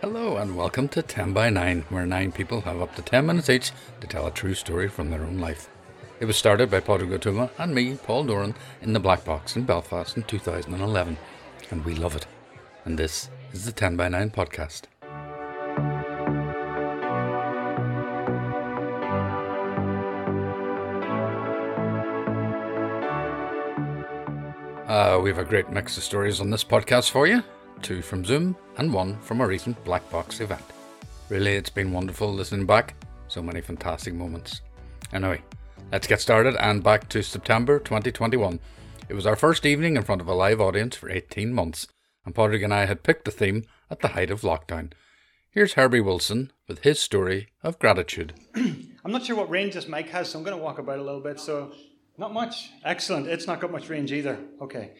Hello 0.00 0.38
and 0.38 0.56
welcome 0.56 0.88
to 0.88 1.02
10 1.02 1.34
by 1.34 1.50
9, 1.50 1.84
where 1.90 2.06
nine 2.06 2.32
people 2.32 2.62
have 2.62 2.80
up 2.80 2.96
to 2.96 3.02
10 3.02 3.26
minutes 3.26 3.50
each 3.50 3.70
to 4.00 4.06
tell 4.06 4.26
a 4.26 4.30
true 4.30 4.54
story 4.54 4.88
from 4.88 5.10
their 5.10 5.24
own 5.24 5.36
life. 5.36 5.68
It 6.20 6.24
was 6.24 6.38
started 6.38 6.70
by 6.70 6.80
Padraig 6.80 7.10
Ó 7.10 7.18
Tuama 7.18 7.50
and 7.58 7.74
me, 7.74 7.96
Paul 7.96 8.24
Doran, 8.24 8.54
in 8.80 8.94
the 8.94 8.98
Black 8.98 9.26
Box 9.26 9.56
in 9.56 9.64
Belfast 9.64 10.16
in 10.16 10.22
2011, 10.22 11.18
and 11.70 11.84
we 11.84 11.94
love 11.94 12.16
it. 12.16 12.24
And 12.86 12.98
this 12.98 13.28
is 13.52 13.66
the 13.66 13.72
10 13.72 13.98
by 13.98 14.08
9 14.08 14.30
podcast. 14.30 14.84
Uh, 24.88 25.20
we 25.22 25.28
have 25.28 25.38
a 25.38 25.44
great 25.44 25.68
mix 25.68 25.98
of 25.98 26.04
stories 26.04 26.40
on 26.40 26.48
this 26.48 26.64
podcast 26.64 27.10
for 27.10 27.26
you 27.26 27.44
two 27.82 28.02
from 28.02 28.24
Zoom 28.24 28.56
and 28.76 28.92
one 28.92 29.18
from 29.20 29.40
a 29.40 29.46
recent 29.46 29.82
Black 29.84 30.08
Box 30.10 30.40
event. 30.40 30.62
Really, 31.28 31.54
it's 31.56 31.70
been 31.70 31.92
wonderful 31.92 32.32
listening 32.32 32.66
back. 32.66 32.94
So 33.28 33.42
many 33.42 33.60
fantastic 33.60 34.14
moments. 34.14 34.62
Anyway, 35.12 35.42
let's 35.92 36.06
get 36.06 36.20
started 36.20 36.56
and 36.56 36.82
back 36.82 37.08
to 37.10 37.22
September 37.22 37.78
2021. 37.78 38.58
It 39.08 39.14
was 39.14 39.26
our 39.26 39.36
first 39.36 39.66
evening 39.66 39.96
in 39.96 40.02
front 40.02 40.20
of 40.20 40.28
a 40.28 40.34
live 40.34 40.60
audience 40.60 40.96
for 40.96 41.10
18 41.10 41.52
months, 41.52 41.86
and 42.24 42.34
Padraig 42.34 42.62
and 42.62 42.74
I 42.74 42.86
had 42.86 43.02
picked 43.02 43.24
the 43.24 43.30
theme 43.30 43.64
at 43.90 44.00
the 44.00 44.08
height 44.08 44.30
of 44.30 44.42
lockdown. 44.42 44.92
Here's 45.50 45.72
Herbie 45.72 46.00
Wilson 46.00 46.52
with 46.68 46.82
his 46.82 47.00
story 47.00 47.48
of 47.62 47.78
gratitude. 47.80 48.34
I'm 48.54 49.10
not 49.12 49.24
sure 49.24 49.34
what 49.34 49.50
range 49.50 49.74
this 49.74 49.88
mic 49.88 50.08
has, 50.10 50.28
so 50.28 50.38
I'm 50.38 50.44
going 50.44 50.56
to 50.56 50.62
walk 50.62 50.78
about 50.78 50.98
a 50.98 51.02
little 51.02 51.20
bit. 51.20 51.40
So, 51.40 51.72
not 52.18 52.32
much. 52.32 52.70
Excellent. 52.84 53.26
It's 53.26 53.48
not 53.48 53.60
got 53.60 53.72
much 53.72 53.88
range 53.88 54.12
either. 54.12 54.38
Okay. 54.60 54.92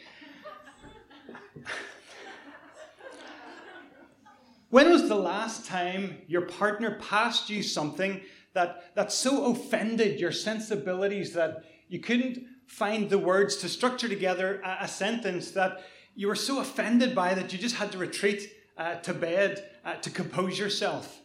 When 4.70 4.90
was 4.90 5.08
the 5.08 5.16
last 5.16 5.66
time 5.66 6.22
your 6.26 6.42
partner 6.42 6.98
passed 7.00 7.50
you 7.50 7.62
something 7.62 8.20
that, 8.54 8.94
that 8.94 9.12
so 9.12 9.52
offended 9.52 10.20
your 10.20 10.32
sensibilities 10.32 11.32
that 11.34 11.64
you 11.88 12.00
couldn't 12.00 12.38
find 12.66 13.10
the 13.10 13.18
words 13.18 13.56
to 13.56 13.68
structure 13.68 14.08
together 14.08 14.60
a, 14.64 14.84
a 14.84 14.88
sentence 14.88 15.50
that 15.52 15.84
you 16.14 16.28
were 16.28 16.36
so 16.36 16.60
offended 16.60 17.14
by 17.14 17.34
that 17.34 17.52
you 17.52 17.58
just 17.58 17.76
had 17.76 17.92
to 17.92 17.98
retreat 17.98 18.52
uh, 18.76 18.94
to 18.96 19.12
bed 19.12 19.70
uh, 19.84 19.94
to 19.96 20.10
compose 20.10 20.58
yourself? 20.58 21.20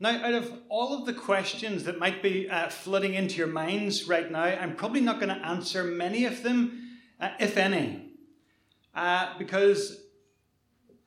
Now, 0.00 0.24
out 0.24 0.34
of 0.34 0.52
all 0.68 0.96
of 0.96 1.06
the 1.06 1.12
questions 1.12 1.84
that 1.84 1.98
might 1.98 2.22
be 2.22 2.48
uh, 2.48 2.68
flooding 2.68 3.14
into 3.14 3.36
your 3.36 3.48
minds 3.48 4.06
right 4.06 4.30
now, 4.30 4.44
I'm 4.44 4.76
probably 4.76 5.00
not 5.00 5.18
going 5.18 5.36
to 5.36 5.46
answer 5.46 5.82
many 5.82 6.24
of 6.24 6.42
them, 6.44 6.98
uh, 7.20 7.30
if 7.40 7.56
any, 7.56 8.12
uh, 8.94 9.36
because 9.38 10.00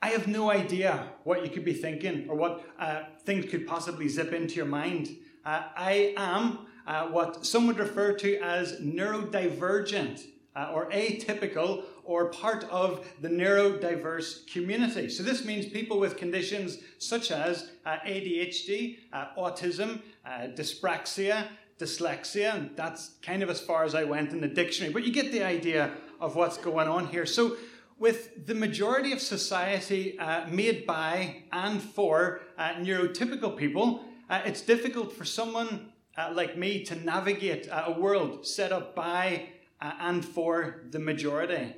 I 0.02 0.10
have 0.10 0.28
no 0.28 0.50
idea 0.50 1.08
what 1.24 1.44
you 1.44 1.52
could 1.52 1.66
be 1.66 1.74
thinking 1.74 2.28
or 2.28 2.36
what 2.36 2.66
uh, 2.80 3.04
things 3.24 3.46
could 3.50 3.68
possibly 3.68 4.08
zip 4.08 4.34
into 4.34 4.56
your 4.56 4.66
mind. 4.66 5.16
Uh, 5.46 5.64
I 5.76 6.14
am 6.18 6.68
uh, 6.88 7.08
what 7.08 7.46
some 7.46 7.68
would 7.68 7.78
refer 7.78 8.14
to 8.14 8.38
as 8.40 8.80
neurodivergent 8.80 10.26
or 10.74 10.90
atypical 10.90 11.86
or 12.04 12.26
part 12.30 12.66
of 12.66 13.08
the 13.22 13.30
neurodiverse 13.30 14.46
community. 14.52 15.10
So, 15.10 15.24
this 15.24 15.46
means 15.46 15.66
people 15.68 16.00
with 16.00 16.18
conditions 16.18 16.80
such 16.98 17.32
as 17.32 17.72
uh, 17.86 17.98
ADHD, 18.06 18.98
uh, 19.14 19.28
autism, 19.38 20.02
uh, 20.26 20.48
dyspraxia, 20.56 21.48
dyslexia, 21.80 22.54
and 22.56 22.72
that's 22.76 23.12
kind 23.22 23.44
of 23.44 23.50
as 23.50 23.60
far 23.60 23.84
as 23.84 23.96
I 23.96 24.04
went 24.04 24.32
in 24.34 24.42
the 24.42 24.48
dictionary, 24.48 24.94
but 24.94 25.04
you 25.04 25.12
get 25.12 25.32
the 25.32 25.44
idea 25.44 25.92
of 26.20 26.36
what's 26.36 26.58
going 26.58 26.88
on 26.88 27.08
here. 27.08 27.26
So, 27.26 27.56
with 28.02 28.48
the 28.48 28.56
majority 28.56 29.12
of 29.14 29.22
society 29.22 30.18
uh, 30.18 30.48
made 30.48 30.88
by 30.88 31.44
and 31.54 31.80
for 31.80 32.42
uh, 32.58 32.74
neurotypical 32.80 33.56
people, 33.56 34.04
uh, 34.28 34.42
it's 34.44 34.62
difficult 34.62 35.14
for 35.14 35.24
someone 35.24 35.94
like 36.34 36.56
me 36.56 36.84
to 36.84 36.96
navigate 36.96 37.68
a 37.72 37.92
world 37.92 38.46
set 38.46 38.72
up 38.72 38.94
by 38.96 39.48
and 39.80 40.24
for 40.24 40.84
the 40.92 41.00
majority. 41.00 41.76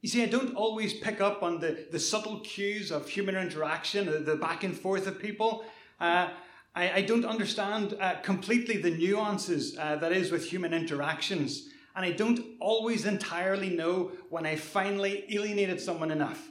You 0.00 0.08
see, 0.08 0.22
I 0.22 0.26
don't 0.26 0.54
always 0.54 0.94
pick 0.94 1.20
up 1.20 1.42
on 1.42 1.58
the, 1.58 1.86
the 1.90 1.98
subtle 1.98 2.40
cues 2.40 2.92
of 2.92 3.08
human 3.08 3.34
interaction, 3.34 4.24
the 4.24 4.36
back 4.36 4.62
and 4.64 4.76
forth 4.76 5.06
of 5.06 5.18
people. 5.18 5.64
Uh, 6.00 6.28
I, 6.74 6.92
I, 6.92 7.02
don't 7.02 7.24
understand 7.24 7.96
uh, 8.00 8.14
completely 8.22 8.76
the 8.76 8.90
nuances 8.90 9.76
uh, 9.76 9.96
that 9.96 10.12
is 10.12 10.30
with 10.30 10.44
human 10.48 10.72
interactions. 10.72 11.68
And 11.98 12.06
I 12.06 12.12
don't 12.12 12.40
always 12.60 13.06
entirely 13.06 13.70
know 13.70 14.12
when 14.30 14.46
I 14.46 14.54
finally 14.54 15.24
alienated 15.30 15.80
someone 15.80 16.12
enough. 16.12 16.48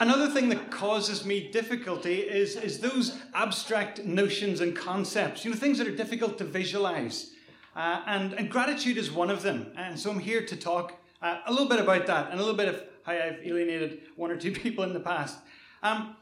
Another 0.00 0.28
thing 0.28 0.50
that 0.50 0.70
causes 0.70 1.24
me 1.24 1.50
difficulty 1.50 2.16
is, 2.16 2.56
is 2.56 2.80
those 2.80 3.18
abstract 3.32 4.04
notions 4.04 4.60
and 4.60 4.76
concepts, 4.76 5.46
you 5.46 5.50
know, 5.50 5.56
things 5.56 5.78
that 5.78 5.88
are 5.88 5.96
difficult 5.96 6.36
to 6.36 6.44
visualize. 6.44 7.30
Uh, 7.74 8.02
and, 8.06 8.34
and, 8.34 8.50
gratitude 8.50 8.98
is 8.98 9.10
one 9.10 9.30
of 9.30 9.40
them. 9.42 9.72
And 9.78 9.98
so 9.98 10.10
I'm 10.10 10.18
here 10.18 10.44
to 10.44 10.56
talk 10.56 10.92
uh, 11.22 11.38
a 11.46 11.50
little 11.50 11.70
bit 11.70 11.80
about 11.80 12.06
that 12.06 12.32
and 12.32 12.34
a 12.38 12.42
little 12.42 12.54
bit 12.54 12.68
of 12.68 12.82
how 13.04 13.12
I've 13.12 13.40
alienated 13.42 14.02
one 14.16 14.30
or 14.30 14.36
two 14.36 14.52
people 14.60 14.84
in 14.84 14.92
the 14.92 15.00
past. 15.00 15.38
Um, 15.82 16.16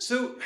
so, 0.00 0.36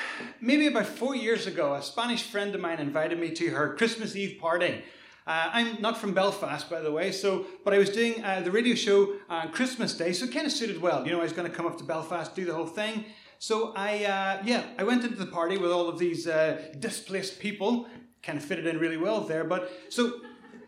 maybe 0.41 0.66
about 0.66 0.87
four 0.87 1.15
years 1.15 1.47
ago, 1.47 1.75
a 1.75 1.82
Spanish 1.82 2.25
friend 2.25 2.54
of 2.54 2.60
mine 2.60 2.81
invited 2.81 3.20
me 3.20 3.31
to 3.31 3.50
her 3.50 3.75
Christmas 3.75 4.16
Eve 4.16 4.41
party. 4.41 4.82
Uh, 5.26 5.48
I'm 5.53 5.81
not 5.81 5.97
from 5.97 6.12
Belfast, 6.12 6.69
by 6.69 6.81
the 6.81 6.91
way, 6.91 7.12
so 7.12 7.47
but 7.64 7.72
I 7.72 7.78
was 7.78 7.88
doing 7.88 8.22
uh, 8.25 8.41
the 8.41 8.50
radio 8.50 8.75
show 8.75 9.14
on 9.31 9.53
Christmas 9.53 9.94
Day, 9.97 10.12
so 10.12 10.25
it 10.25 10.32
kind 10.32 10.44
of 10.44 10.53
suited 10.53 10.82
well. 10.82 11.06
You 11.06 11.12
know, 11.12 11.20
I 11.20 11.22
was 11.22 11.32
going 11.32 11.48
to 11.48 11.56
come 11.56 11.66
up 11.66 11.78
to 11.78 11.84
Belfast, 11.84 12.34
do 12.34 12.44
the 12.44 12.53
whole 12.53 12.66
thing. 12.66 13.04
So 13.38 13.72
I, 13.76 14.04
uh, 14.04 14.43
yeah, 14.44 14.64
I 14.76 14.82
went 14.82 15.04
into 15.04 15.16
the 15.16 15.26
party 15.26 15.56
with 15.56 15.70
all 15.70 15.88
of 15.88 15.98
these 15.98 16.26
uh, 16.26 16.60
displaced 16.81 17.38
people, 17.38 17.87
kind 18.25 18.37
of 18.37 18.44
fitted 18.44 18.66
in 18.66 18.78
really 18.78 18.97
well 18.97 19.20
there. 19.20 19.44
But 19.44 19.70
so 19.88 20.20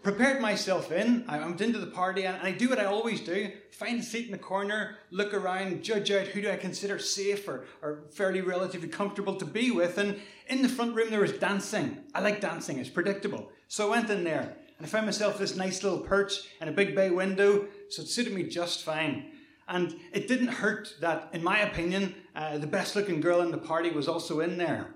prepared 0.06 0.41
myself 0.41 0.93
in. 0.93 1.25
I 1.27 1.41
went 1.41 1.61
into 1.61 1.81
the 1.81 1.89
party 1.89 2.27
and 2.27 2.41
I 2.41 2.53
do 2.53 2.69
what 2.69 2.78
I 2.78 2.84
always 2.84 3.21
do 3.21 3.50
find 3.72 3.99
a 3.99 4.03
seat 4.05 4.27
in 4.27 4.31
the 4.31 4.39
corner, 4.39 4.99
look 5.11 5.34
around, 5.34 5.83
judge 5.83 6.12
out 6.12 6.28
who 6.28 6.41
do 6.41 6.49
I 6.49 6.55
consider 6.55 7.00
safe 7.00 7.49
or, 7.49 7.65
or 7.83 8.05
fairly 8.12 8.41
relatively 8.41 8.87
comfortable 8.87 9.34
to 9.34 9.45
be 9.45 9.72
with. 9.72 9.99
And 9.99 10.21
in 10.47 10.62
the 10.62 10.69
front 10.69 10.95
room, 10.95 11.11
there 11.11 11.21
was 11.21 11.33
dancing. 11.33 12.05
I 12.15 12.21
like 12.21 12.41
dancing, 12.41 12.78
it's 12.78 12.89
predictable. 12.89 13.50
So 13.66 13.89
I 13.89 13.91
went 13.91 14.09
in 14.09 14.22
there 14.22 14.56
and 14.78 14.87
I 14.87 14.89
found 14.89 15.06
myself 15.06 15.39
this 15.39 15.56
nice 15.56 15.83
little 15.83 15.99
perch 15.99 16.34
and 16.61 16.71
a 16.71 16.72
big 16.72 16.95
bay 16.95 17.11
window. 17.11 17.66
So 17.91 18.03
it 18.03 18.06
suited 18.06 18.33
me 18.33 18.45
just 18.45 18.84
fine. 18.84 19.33
And 19.66 19.93
it 20.12 20.28
didn't 20.28 20.49
hurt 20.62 20.95
that, 21.00 21.31
in 21.33 21.43
my 21.43 21.59
opinion, 21.62 22.15
uh, 22.37 22.59
the 22.59 22.69
best 22.69 22.95
looking 22.95 23.21
girl 23.21 23.41
in 23.41 23.50
the 23.50 23.59
party 23.59 23.91
was 23.91 24.06
also 24.06 24.39
in 24.39 24.56
there. 24.56 24.95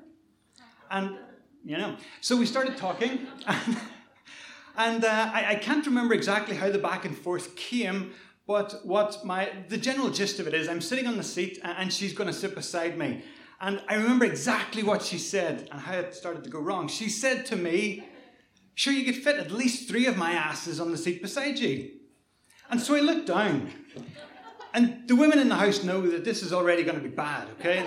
And 0.88 1.18
you 1.64 1.76
know. 1.76 1.96
So 2.20 2.36
we 2.36 2.46
started 2.46 2.76
talking, 2.76 3.26
and, 4.80 5.04
uh, 5.04 5.30
I, 5.32 5.50
I, 5.50 5.54
can't 5.56 5.84
remember 5.84 6.14
exactly 6.14 6.56
how 6.56 6.70
the 6.70 6.78
back 6.78 7.04
and 7.04 7.16
forth 7.16 7.54
came, 7.54 8.12
but 8.46 8.80
what 8.82 9.24
my 9.24 9.50
the 9.68 9.76
general 9.76 10.08
gist 10.08 10.40
of 10.40 10.46
it 10.46 10.54
is, 10.54 10.68
I'm 10.68 10.80
sitting 10.80 11.06
on 11.06 11.18
the 11.18 11.22
seat, 11.22 11.58
and 11.62 11.92
she's 11.92 12.14
going 12.14 12.28
to 12.28 12.32
sit 12.32 12.54
beside 12.54 12.96
me, 12.96 13.22
and 13.60 13.82
I 13.88 13.96
remember 13.96 14.24
exactly 14.24 14.82
what 14.82 15.02
she 15.02 15.18
said 15.18 15.68
and 15.70 15.80
how 15.80 15.98
it 15.98 16.14
started 16.14 16.44
to 16.44 16.50
go 16.50 16.60
wrong. 16.60 16.88
She 16.88 17.10
said 17.10 17.44
to 17.46 17.56
me, 17.56 18.04
"Sure, 18.74 18.92
you 18.92 19.04
could 19.04 19.22
fit 19.22 19.36
at 19.36 19.50
least 19.50 19.86
three 19.86 20.06
of 20.06 20.16
my 20.16 20.32
asses 20.32 20.80
on 20.80 20.90
the 20.92 20.98
seat 20.98 21.20
beside 21.20 21.58
you," 21.58 21.90
and 22.70 22.80
so 22.80 22.94
I 22.94 23.00
looked 23.00 23.26
down. 23.26 23.70
And 24.72 25.06
the 25.06 25.16
women 25.16 25.38
in 25.40 25.48
the 25.48 25.56
house 25.56 25.84
know 25.84 26.00
that 26.10 26.24
this 26.24 26.42
is 26.42 26.52
already 26.52 26.84
going 26.84 26.96
to 26.96 27.02
be 27.02 27.14
bad, 27.14 27.48
okay? 27.58 27.86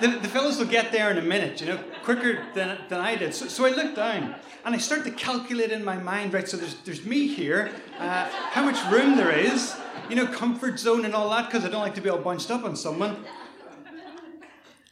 The, 0.00 0.08
the 0.08 0.28
fellows 0.28 0.58
will 0.58 0.66
get 0.66 0.92
there 0.92 1.10
in 1.10 1.18
a 1.18 1.22
minute, 1.22 1.60
you 1.60 1.66
know, 1.66 1.78
quicker 2.04 2.44
than, 2.54 2.78
than 2.88 3.00
I 3.00 3.16
did. 3.16 3.34
So, 3.34 3.46
so 3.46 3.66
I 3.66 3.70
look 3.70 3.94
down 3.94 4.34
and 4.64 4.74
I 4.74 4.78
start 4.78 5.04
to 5.04 5.10
calculate 5.10 5.72
in 5.72 5.84
my 5.84 5.96
mind, 5.96 6.34
right? 6.34 6.48
So 6.48 6.56
there's, 6.56 6.74
there's 6.80 7.04
me 7.04 7.26
here, 7.26 7.70
uh, 7.98 8.28
how 8.50 8.64
much 8.64 8.78
room 8.92 9.16
there 9.16 9.30
is, 9.30 9.76
you 10.08 10.16
know, 10.16 10.26
comfort 10.26 10.78
zone 10.78 11.04
and 11.04 11.14
all 11.14 11.30
that, 11.30 11.46
because 11.46 11.64
I 11.64 11.68
don't 11.68 11.80
like 11.80 11.94
to 11.94 12.00
be 12.00 12.10
all 12.10 12.18
bunched 12.18 12.50
up 12.50 12.64
on 12.64 12.76
someone. 12.76 13.24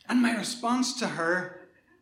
And 0.09 0.21
my 0.21 0.37
response 0.37 0.99
to 1.01 1.07
her, 1.07 1.61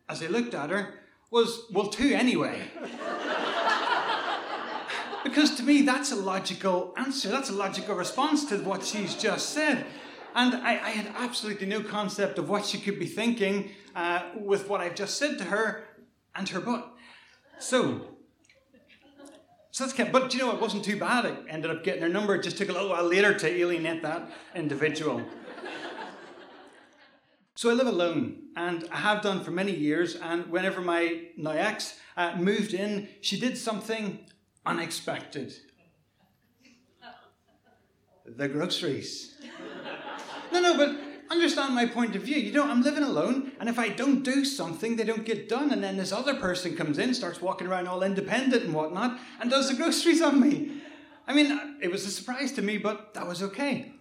as 0.09 0.21
I 0.21 0.27
looked 0.27 0.53
at 0.53 0.69
her, 0.69 0.93
was, 1.31 1.65
well, 1.71 1.87
two 1.87 2.13
anyway. 2.13 2.61
because 5.23 5.55
to 5.55 5.63
me, 5.63 5.81
that's 5.81 6.11
a 6.11 6.15
logical 6.15 6.93
answer. 6.97 7.29
That's 7.29 7.49
a 7.49 7.53
logical 7.53 7.95
response 7.95 8.45
to 8.45 8.57
what 8.59 8.85
she's 8.85 9.15
just 9.15 9.49
said. 9.49 9.85
And 10.35 10.55
I, 10.55 10.71
I, 10.71 10.89
had 10.89 11.13
absolutely 11.15 11.67
no 11.67 11.81
concept 11.81 12.39
of 12.39 12.49
what 12.49 12.65
she 12.65 12.79
could 12.79 12.97
be 12.97 13.05
thinking 13.05 13.69
uh, 13.95 14.23
with 14.35 14.67
what 14.67 14.81
I've 14.81 14.95
just 14.95 15.17
said 15.17 15.37
to 15.37 15.43
her 15.45 15.83
and 16.35 16.49
her 16.49 16.59
butt. 16.59 16.91
So, 17.59 18.01
so 19.69 19.83
that's 19.83 19.93
kept, 19.93 20.11
but 20.11 20.33
you 20.33 20.39
know, 20.39 20.51
it 20.51 20.59
wasn't 20.59 20.83
too 20.83 20.97
bad. 20.97 21.25
I 21.25 21.35
ended 21.47 21.69
up 21.69 21.83
getting 21.83 22.01
her 22.01 22.09
number. 22.09 22.35
It 22.35 22.43
just 22.43 22.57
took 22.57 22.69
a 22.69 22.73
little 22.73 22.89
while 22.89 23.03
later 23.03 23.33
to 23.33 23.47
alienate 23.47 24.01
that 24.01 24.29
individual. 24.55 25.21
so 27.53 27.69
I 27.69 27.73
live 27.73 27.87
alone, 27.87 28.37
and 28.55 28.87
I 28.91 28.97
have 28.97 29.21
done 29.21 29.43
for 29.43 29.51
many 29.51 29.75
years. 29.75 30.15
And 30.15 30.47
whenever 30.49 30.81
my 30.81 31.25
now 31.37 31.51
ex 31.51 31.99
uh, 32.17 32.35
moved 32.37 32.73
in, 32.73 33.07
she 33.21 33.39
did 33.39 33.55
something 33.55 34.19
unexpected. 34.65 35.53
the 38.25 38.47
groceries. 38.47 39.32
No, 40.53 40.61
no, 40.61 40.77
but 40.77 40.95
understand 41.29 41.73
my 41.73 41.85
point 41.85 42.15
of 42.15 42.23
view. 42.23 42.37
You 42.37 42.51
know, 42.51 42.69
I'm 42.69 42.81
living 42.81 43.03
alone, 43.03 43.51
and 43.59 43.67
if 43.67 43.79
I 43.79 43.89
don't 43.89 44.23
do 44.23 44.45
something, 44.45 44.95
they 44.95 45.03
don't 45.03 45.25
get 45.25 45.49
done. 45.49 45.71
And 45.71 45.83
then 45.83 45.97
this 45.97 46.11
other 46.11 46.35
person 46.35 46.75
comes 46.75 46.97
in, 46.97 47.13
starts 47.13 47.41
walking 47.41 47.67
around 47.67 47.87
all 47.87 48.03
independent 48.03 48.63
and 48.63 48.73
whatnot, 48.73 49.19
and 49.39 49.49
does 49.49 49.69
the 49.69 49.75
groceries 49.75 50.21
on 50.21 50.39
me. 50.39 50.81
I 51.27 51.33
mean, 51.33 51.77
it 51.81 51.91
was 51.91 52.05
a 52.05 52.11
surprise 52.11 52.51
to 52.53 52.61
me, 52.61 52.77
but 52.77 53.13
that 53.13 53.27
was 53.27 53.41
okay. 53.41 53.93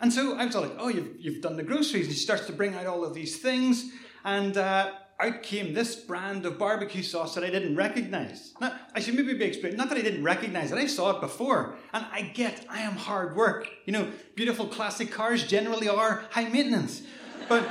And 0.00 0.12
so 0.12 0.36
I 0.36 0.44
was 0.44 0.54
all 0.54 0.62
like, 0.62 0.76
oh, 0.78 0.88
you've, 0.88 1.16
you've 1.18 1.42
done 1.42 1.56
the 1.56 1.62
groceries. 1.62 2.06
And 2.06 2.14
she 2.14 2.20
starts 2.20 2.46
to 2.46 2.52
bring 2.52 2.74
out 2.74 2.86
all 2.86 3.04
of 3.04 3.14
these 3.14 3.38
things. 3.38 3.90
And 4.24 4.56
uh, 4.56 4.92
out 5.18 5.42
came 5.42 5.72
this 5.72 5.94
brand 5.94 6.44
of 6.44 6.58
barbecue 6.58 7.02
sauce 7.02 7.34
that 7.34 7.44
I 7.44 7.50
didn't 7.50 7.74
recognize. 7.74 8.52
Now, 8.60 8.74
I 8.94 9.00
should 9.00 9.14
maybe 9.14 9.34
be 9.34 9.44
explaining, 9.44 9.78
not 9.78 9.88
that 9.88 9.98
I 9.98 10.02
didn't 10.02 10.22
recognize 10.22 10.72
it, 10.72 10.78
I 10.78 10.86
saw 10.86 11.16
it 11.16 11.20
before. 11.20 11.76
And 11.94 12.04
I 12.12 12.22
get, 12.22 12.66
I 12.68 12.82
am 12.82 12.96
hard 12.96 13.34
work. 13.34 13.68
You 13.86 13.94
know, 13.94 14.10
beautiful 14.34 14.66
classic 14.66 15.10
cars 15.10 15.46
generally 15.46 15.88
are 15.88 16.24
high 16.30 16.48
maintenance. 16.48 17.02
But, 17.48 17.62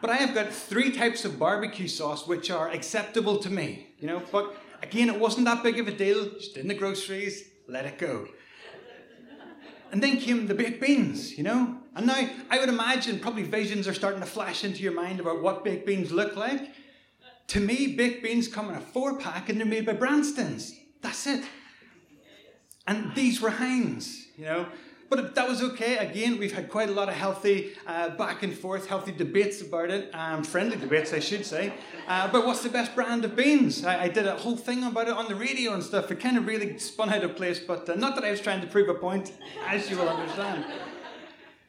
but 0.00 0.10
I 0.10 0.16
have 0.16 0.34
got 0.34 0.52
three 0.52 0.92
types 0.92 1.24
of 1.24 1.38
barbecue 1.38 1.88
sauce 1.88 2.26
which 2.26 2.50
are 2.50 2.70
acceptable 2.70 3.38
to 3.38 3.50
me. 3.50 3.88
You 3.98 4.06
know, 4.06 4.22
but 4.30 4.56
again, 4.80 5.08
it 5.08 5.18
wasn't 5.18 5.46
that 5.46 5.64
big 5.64 5.80
of 5.80 5.88
a 5.88 5.92
deal. 5.92 6.30
Just 6.30 6.56
in 6.56 6.68
the 6.68 6.74
groceries, 6.74 7.50
let 7.66 7.84
it 7.84 7.98
go. 7.98 8.28
And 9.90 10.02
then 10.02 10.18
came 10.18 10.46
the 10.46 10.54
baked 10.54 10.80
beans, 10.80 11.36
you 11.36 11.44
know? 11.44 11.81
And 11.94 12.06
now 12.06 12.28
I 12.50 12.58
would 12.58 12.68
imagine 12.68 13.20
probably 13.20 13.42
visions 13.42 13.86
are 13.86 13.94
starting 13.94 14.20
to 14.20 14.26
flash 14.26 14.64
into 14.64 14.82
your 14.82 14.92
mind 14.92 15.20
about 15.20 15.42
what 15.42 15.64
baked 15.64 15.86
beans 15.86 16.10
look 16.10 16.36
like. 16.36 16.70
To 17.48 17.60
me, 17.60 17.94
baked 17.94 18.22
beans 18.22 18.48
come 18.48 18.70
in 18.70 18.76
a 18.76 18.80
four 18.80 19.18
pack 19.18 19.48
and 19.48 19.58
they're 19.58 19.66
made 19.66 19.84
by 19.84 19.92
Branston's. 19.92 20.74
That's 21.02 21.26
it. 21.26 21.44
And 22.86 23.14
these 23.14 23.40
were 23.40 23.50
Heinz, 23.50 24.26
you 24.36 24.44
know? 24.44 24.66
But 25.10 25.34
that 25.34 25.46
was 25.46 25.62
okay. 25.62 25.98
Again, 25.98 26.38
we've 26.38 26.54
had 26.54 26.70
quite 26.70 26.88
a 26.88 26.92
lot 26.92 27.10
of 27.10 27.14
healthy 27.14 27.72
uh, 27.86 28.08
back 28.10 28.42
and 28.42 28.56
forth, 28.56 28.86
healthy 28.86 29.12
debates 29.12 29.60
about 29.60 29.90
it, 29.90 30.10
um, 30.14 30.42
friendly 30.42 30.78
debates, 30.78 31.12
I 31.12 31.18
should 31.18 31.44
say. 31.44 31.74
Uh, 32.08 32.32
but 32.32 32.46
what's 32.46 32.62
the 32.62 32.70
best 32.70 32.94
brand 32.94 33.22
of 33.26 33.36
beans? 33.36 33.84
I, 33.84 34.04
I, 34.04 34.08
did 34.08 34.26
a 34.26 34.36
whole 34.36 34.56
thing 34.56 34.82
about 34.84 35.08
it 35.08 35.14
on 35.14 35.28
the 35.28 35.34
radio 35.34 35.74
and 35.74 35.82
stuff. 35.82 36.10
It 36.10 36.18
kind 36.18 36.38
of 36.38 36.46
really 36.46 36.78
spun 36.78 37.10
out 37.10 37.22
of 37.24 37.36
place, 37.36 37.58
but 37.58 37.86
uh, 37.90 37.94
not 37.94 38.14
that 38.14 38.24
I 38.24 38.30
was 38.30 38.40
trying 38.40 38.62
to 38.62 38.66
prove 38.66 38.88
a 38.88 38.94
point, 38.94 39.32
as 39.66 39.90
you 39.90 39.98
will 39.98 40.08
understand. 40.08 40.64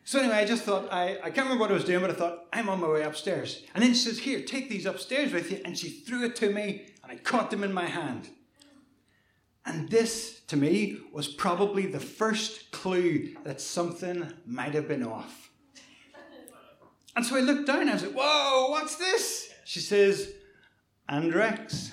So 0.05 0.19
anyway, 0.19 0.35
I 0.35 0.45
just 0.45 0.63
thought, 0.63 0.91
I, 0.91 1.17
I 1.23 1.29
can't 1.29 1.47
remember 1.47 1.61
what 1.61 1.71
I 1.71 1.75
was 1.75 1.85
doing, 1.85 2.01
but 2.01 2.09
I 2.09 2.13
thought, 2.13 2.45
I'm 2.51 2.67
on 2.67 2.81
my 2.81 2.89
way 2.89 3.03
upstairs. 3.03 3.63
And 3.73 3.83
then 3.83 3.93
she 3.93 4.01
says, 4.01 4.19
Here, 4.19 4.41
take 4.41 4.69
these 4.69 4.85
upstairs 4.85 5.31
with 5.31 5.51
you. 5.51 5.61
And 5.63 5.77
she 5.77 5.89
threw 5.89 6.25
it 6.25 6.35
to 6.37 6.51
me, 6.51 6.87
and 7.01 7.11
I 7.11 7.15
caught 7.15 7.51
them 7.51 7.63
in 7.63 7.73
my 7.73 7.85
hand. 7.85 8.29
And 9.65 9.89
this, 9.89 10.41
to 10.47 10.57
me, 10.57 10.97
was 11.13 11.27
probably 11.27 11.85
the 11.85 11.99
first 11.99 12.71
clue 12.71 13.33
that 13.45 13.61
something 13.61 14.33
might 14.45 14.73
have 14.73 14.89
been 14.89 15.03
off. 15.03 15.51
And 17.15 17.25
so 17.25 17.37
I 17.37 17.41
looked 17.41 17.67
down 17.67 17.81
and 17.81 17.89
I 17.91 17.93
was 17.93 18.03
like, 18.03 18.13
whoa, 18.13 18.69
what's 18.71 18.95
this? 18.95 19.53
She 19.65 19.79
says, 19.79 20.33
Andrex. 21.09 21.91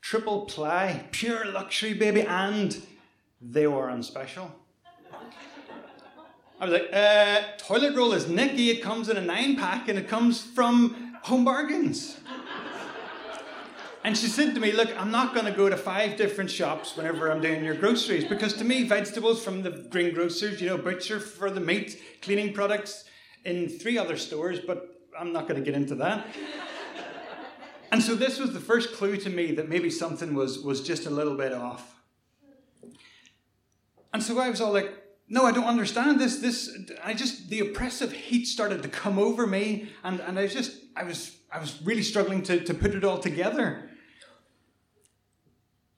Triple 0.00 0.42
ply, 0.42 1.06
pure 1.10 1.44
luxury, 1.46 1.94
baby, 1.94 2.22
and 2.22 2.80
they 3.40 3.66
were 3.66 3.90
on 3.90 4.02
special. 4.02 4.54
I 6.64 6.66
was 6.66 6.80
like, 6.80 6.90
uh, 6.94 7.42
toilet 7.58 7.94
roll 7.94 8.14
is 8.14 8.26
Nicky. 8.26 8.70
It 8.70 8.80
comes 8.80 9.10
in 9.10 9.18
a 9.18 9.20
nine 9.20 9.54
pack 9.54 9.90
and 9.90 9.98
it 9.98 10.08
comes 10.08 10.40
from 10.40 11.14
Home 11.24 11.44
Bargains. 11.44 12.16
And 14.02 14.16
she 14.16 14.28
said 14.28 14.54
to 14.54 14.60
me, 14.62 14.72
Look, 14.72 14.88
I'm 14.98 15.10
not 15.10 15.34
going 15.34 15.44
to 15.44 15.52
go 15.52 15.68
to 15.68 15.76
five 15.76 16.16
different 16.16 16.50
shops 16.50 16.96
whenever 16.96 17.30
I'm 17.30 17.42
doing 17.42 17.62
your 17.62 17.74
groceries 17.74 18.24
because 18.24 18.54
to 18.54 18.64
me, 18.64 18.84
vegetables 18.84 19.44
from 19.44 19.60
the 19.60 19.72
greengrocers, 19.90 20.58
you 20.62 20.68
know, 20.68 20.78
butcher 20.78 21.20
for 21.20 21.50
the 21.50 21.60
meat, 21.60 22.00
cleaning 22.22 22.54
products 22.54 23.04
in 23.44 23.68
three 23.68 23.98
other 23.98 24.16
stores, 24.16 24.58
but 24.58 25.02
I'm 25.18 25.34
not 25.34 25.46
going 25.46 25.62
to 25.62 25.70
get 25.70 25.74
into 25.74 25.96
that. 25.96 26.26
and 27.92 28.02
so 28.02 28.14
this 28.14 28.38
was 28.38 28.54
the 28.54 28.60
first 28.60 28.94
clue 28.94 29.18
to 29.18 29.28
me 29.28 29.52
that 29.52 29.68
maybe 29.68 29.90
something 29.90 30.32
was, 30.32 30.60
was 30.60 30.80
just 30.80 31.04
a 31.04 31.10
little 31.10 31.36
bit 31.36 31.52
off. 31.52 31.94
And 34.14 34.22
so 34.22 34.38
I 34.38 34.48
was 34.48 34.62
all 34.62 34.72
like, 34.72 35.03
no, 35.28 35.46
I 35.46 35.52
don't 35.52 35.64
understand 35.64 36.20
this. 36.20 36.36
This, 36.36 36.76
I 37.02 37.14
just, 37.14 37.48
the 37.48 37.60
oppressive 37.60 38.12
heat 38.12 38.46
started 38.46 38.82
to 38.82 38.88
come 38.88 39.18
over 39.18 39.46
me, 39.46 39.88
and, 40.02 40.20
and 40.20 40.38
I 40.38 40.42
was 40.42 40.52
just, 40.52 40.76
I 40.96 41.04
was, 41.04 41.36
I 41.50 41.58
was 41.58 41.80
really 41.82 42.02
struggling 42.02 42.42
to, 42.44 42.62
to 42.62 42.74
put 42.74 42.94
it 42.94 43.04
all 43.04 43.18
together. 43.18 43.90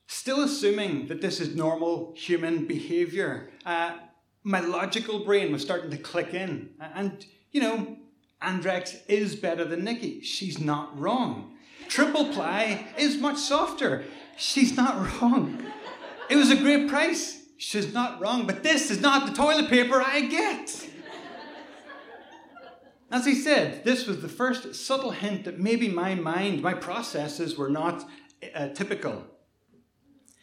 Still 0.06 0.42
assuming 0.42 1.08
that 1.08 1.20
this 1.20 1.40
is 1.40 1.56
normal 1.56 2.14
human 2.16 2.66
behavior, 2.66 3.50
uh, 3.64 3.96
my 4.44 4.60
logical 4.60 5.24
brain 5.24 5.50
was 5.50 5.62
starting 5.62 5.90
to 5.90 5.98
click 5.98 6.32
in. 6.32 6.70
And, 6.80 7.26
you 7.50 7.60
know, 7.60 7.96
Andrex 8.40 9.00
is 9.08 9.34
better 9.34 9.64
than 9.64 9.82
Nicky. 9.82 10.20
She's 10.20 10.60
not 10.60 10.96
wrong. 10.98 11.56
Triple 11.88 12.32
ply 12.32 12.86
is 12.96 13.16
much 13.16 13.38
softer. 13.38 14.04
She's 14.36 14.76
not 14.76 14.96
wrong. 15.20 15.64
It 16.30 16.36
was 16.36 16.50
a 16.50 16.56
great 16.56 16.88
price. 16.88 17.45
She's 17.56 17.92
not 17.92 18.20
wrong, 18.20 18.46
but 18.46 18.62
this 18.62 18.90
is 18.90 19.00
not 19.00 19.26
the 19.26 19.32
toilet 19.32 19.68
paper 19.68 20.02
I 20.04 20.20
get. 20.20 20.88
As 23.10 23.24
he 23.24 23.34
said, 23.34 23.84
this 23.84 24.06
was 24.06 24.20
the 24.20 24.28
first 24.28 24.74
subtle 24.74 25.12
hint 25.12 25.44
that 25.44 25.60
maybe 25.60 25.88
my 25.88 26.14
mind, 26.14 26.60
my 26.60 26.74
processes 26.74 27.56
were 27.56 27.70
not 27.70 28.04
uh, 28.54 28.68
typical. 28.68 29.24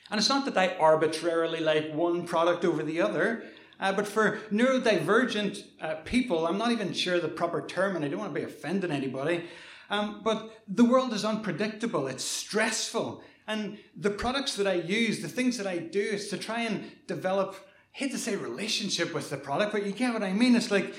And 0.09 0.19
it's 0.19 0.29
not 0.29 0.45
that 0.45 0.57
I 0.57 0.75
arbitrarily 0.77 1.59
like 1.59 1.93
one 1.93 2.25
product 2.25 2.63
over 2.63 2.81
the 2.83 3.01
other, 3.01 3.43
uh, 3.79 3.91
but 3.91 4.07
for 4.07 4.39
neurodivergent 4.51 5.63
uh, 5.81 5.95
people, 6.05 6.47
I'm 6.47 6.57
not 6.57 6.71
even 6.71 6.93
sure 6.93 7.19
the 7.19 7.27
proper 7.27 7.65
term, 7.65 7.95
and 7.95 8.05
I 8.05 8.07
don't 8.07 8.19
want 8.19 8.33
to 8.33 8.39
be 8.39 8.45
offending 8.45 8.91
anybody, 8.91 9.45
um, 9.89 10.21
but 10.23 10.63
the 10.67 10.85
world 10.85 11.13
is 11.13 11.25
unpredictable, 11.25 12.07
it's 12.07 12.23
stressful. 12.23 13.23
And 13.47 13.77
the 13.95 14.09
products 14.09 14.55
that 14.55 14.67
I 14.67 14.75
use, 14.75 15.21
the 15.21 15.27
things 15.27 15.57
that 15.57 15.67
I 15.67 15.77
do, 15.77 15.99
is 15.99 16.29
to 16.29 16.37
try 16.37 16.61
and 16.61 16.91
develop, 17.07 17.55
I 17.93 17.97
hate 17.97 18.11
to 18.11 18.17
say 18.17 18.35
relationship 18.35 19.13
with 19.13 19.29
the 19.29 19.37
product, 19.37 19.71
but 19.71 19.85
you 19.85 19.91
get 19.91 20.13
what 20.13 20.23
I 20.23 20.33
mean. 20.33 20.55
It's 20.55 20.71
like, 20.71 20.95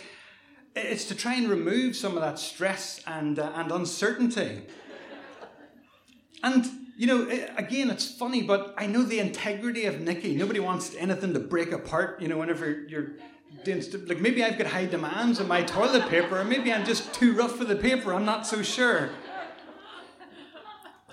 it's 0.77 1.07
to 1.07 1.15
try 1.15 1.35
and 1.35 1.49
remove 1.49 1.97
some 1.97 2.17
of 2.17 2.21
that 2.21 2.39
stress 2.39 3.01
and, 3.07 3.39
uh, 3.39 3.53
and 3.55 3.71
uncertainty. 3.73 4.67
and 6.43 6.67
you 6.97 7.07
know, 7.07 7.29
again, 7.57 7.91
it's 7.91 8.09
funny, 8.09 8.43
but 8.43 8.75
I 8.79 8.87
know 8.87 9.03
the 9.03 9.19
integrity 9.19 9.87
of 9.87 10.01
Nicky. 10.01 10.37
Nobody 10.37 10.61
wants 10.61 10.95
anything 10.95 11.35
to 11.35 11.41
break 11.41 11.73
apart, 11.73 12.23
you 12.23 12.29
know, 12.29 12.39
whenever 12.39 12.85
you're 12.89 13.17
doing 13.65 13.83
like 14.07 14.21
maybe 14.21 14.45
I've 14.45 14.59
got 14.59 14.67
high 14.69 14.87
demands 14.87 15.41
on 15.41 15.49
my 15.49 15.63
toilet 15.63 16.09
paper, 16.09 16.39
or 16.39 16.45
maybe 16.45 16.73
I'm 16.73 16.85
just 16.85 17.13
too 17.15 17.35
rough 17.35 17.57
for 17.57 17.65
the 17.65 17.77
paper. 17.77 18.13
I'm 18.13 18.25
not 18.25 18.47
so 18.47 18.63
sure. 18.63 19.11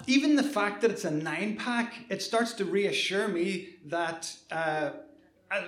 Even 0.07 0.35
the 0.35 0.43
fact 0.43 0.81
that 0.81 0.91
it's 0.91 1.05
a 1.05 1.11
nine 1.11 1.55
pack, 1.57 2.05
it 2.09 2.21
starts 2.21 2.53
to 2.53 2.65
reassure 2.65 3.27
me 3.27 3.75
that 3.85 4.35
uh, 4.51 4.91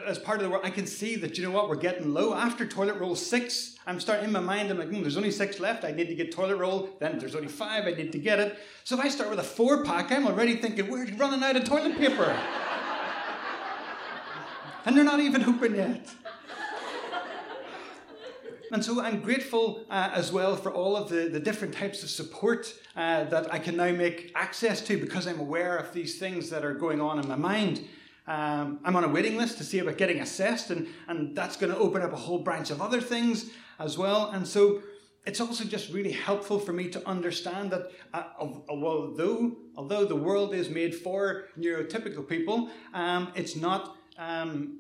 as, 0.05 0.17
part 0.17 0.39
of 0.39 0.43
the 0.43 0.49
work, 0.49 0.61
I 0.63 0.69
can 0.69 0.87
see 0.87 1.15
that, 1.17 1.37
you 1.37 1.43
know 1.43 1.51
what, 1.51 1.67
we're 1.69 1.75
getting 1.75 2.13
low. 2.13 2.33
After 2.33 2.65
toilet 2.65 2.95
roll 2.95 3.15
six, 3.15 3.77
I'm 3.85 3.99
starting 3.99 4.25
in 4.25 4.31
my 4.31 4.39
mind, 4.39 4.71
I'm 4.71 4.77
like, 4.77 4.89
hmm, 4.89 5.01
there's 5.01 5.17
only 5.17 5.31
six 5.31 5.59
left. 5.59 5.83
I 5.83 5.91
need 5.91 6.07
to 6.07 6.15
get 6.15 6.31
toilet 6.31 6.55
roll. 6.57 6.89
Then 6.99 7.19
there's 7.19 7.35
only 7.35 7.49
five. 7.49 7.85
I 7.85 7.91
need 7.91 8.11
to 8.13 8.19
get 8.19 8.39
it. 8.39 8.57
So 8.83 8.97
if 8.97 9.03
I 9.03 9.09
start 9.09 9.29
with 9.29 9.39
a 9.39 9.43
four 9.43 9.83
pack, 9.83 10.11
I'm 10.11 10.25
already 10.25 10.55
thinking, 10.57 10.89
we're 10.89 11.05
running 11.15 11.43
out 11.43 11.55
of 11.55 11.65
toilet 11.65 11.97
paper. 11.97 12.23
and 14.85 14.95
they're 14.95 15.03
not 15.03 15.19
even 15.19 15.43
open 15.43 15.75
yet. 15.75 16.07
And 18.73 18.83
so 18.83 18.99
I'm 18.99 19.19
grateful 19.19 19.85
uh, 19.87 20.09
as 20.15 20.31
well 20.31 20.55
for 20.55 20.71
all 20.71 20.97
of 20.97 21.07
the, 21.07 21.29
the 21.29 21.39
different 21.39 21.75
types 21.75 22.01
of 22.01 22.09
support 22.09 22.73
uh, 22.95 23.23
that 23.25 23.53
I 23.53 23.59
can 23.59 23.77
now 23.77 23.91
make 23.91 24.31
access 24.33 24.81
to 24.87 24.97
because 24.97 25.27
I'm 25.27 25.39
aware 25.39 25.77
of 25.77 25.93
these 25.93 26.17
things 26.17 26.49
that 26.49 26.65
are 26.65 26.73
going 26.73 26.99
on 26.99 27.19
in 27.19 27.27
my 27.27 27.35
mind. 27.35 27.87
Um, 28.25 28.79
I'm 28.83 28.95
on 28.95 29.03
a 29.03 29.07
waiting 29.07 29.37
list 29.37 29.59
to 29.59 29.63
see 29.63 29.77
about 29.77 29.97
getting 29.97 30.21
assessed, 30.21 30.71
and, 30.71 30.87
and 31.07 31.35
that's 31.35 31.55
going 31.55 31.71
to 31.71 31.77
open 31.77 32.01
up 32.01 32.13
a 32.13 32.15
whole 32.15 32.39
branch 32.39 32.71
of 32.71 32.81
other 32.81 32.99
things 32.99 33.51
as 33.77 33.95
well. 33.95 34.31
And 34.31 34.47
so 34.47 34.81
it's 35.27 35.39
also 35.39 35.65
just 35.65 35.93
really 35.93 36.11
helpful 36.11 36.57
for 36.57 36.73
me 36.73 36.89
to 36.89 37.07
understand 37.07 37.69
that 37.69 37.91
uh, 38.11 38.23
although, 38.39 39.55
although 39.75 40.05
the 40.05 40.15
world 40.15 40.51
is 40.55 40.71
made 40.71 40.95
for 40.95 41.45
neurotypical 41.59 42.27
people, 42.27 42.71
um, 42.95 43.31
it's 43.35 43.55
not. 43.55 43.97
Um, 44.17 44.79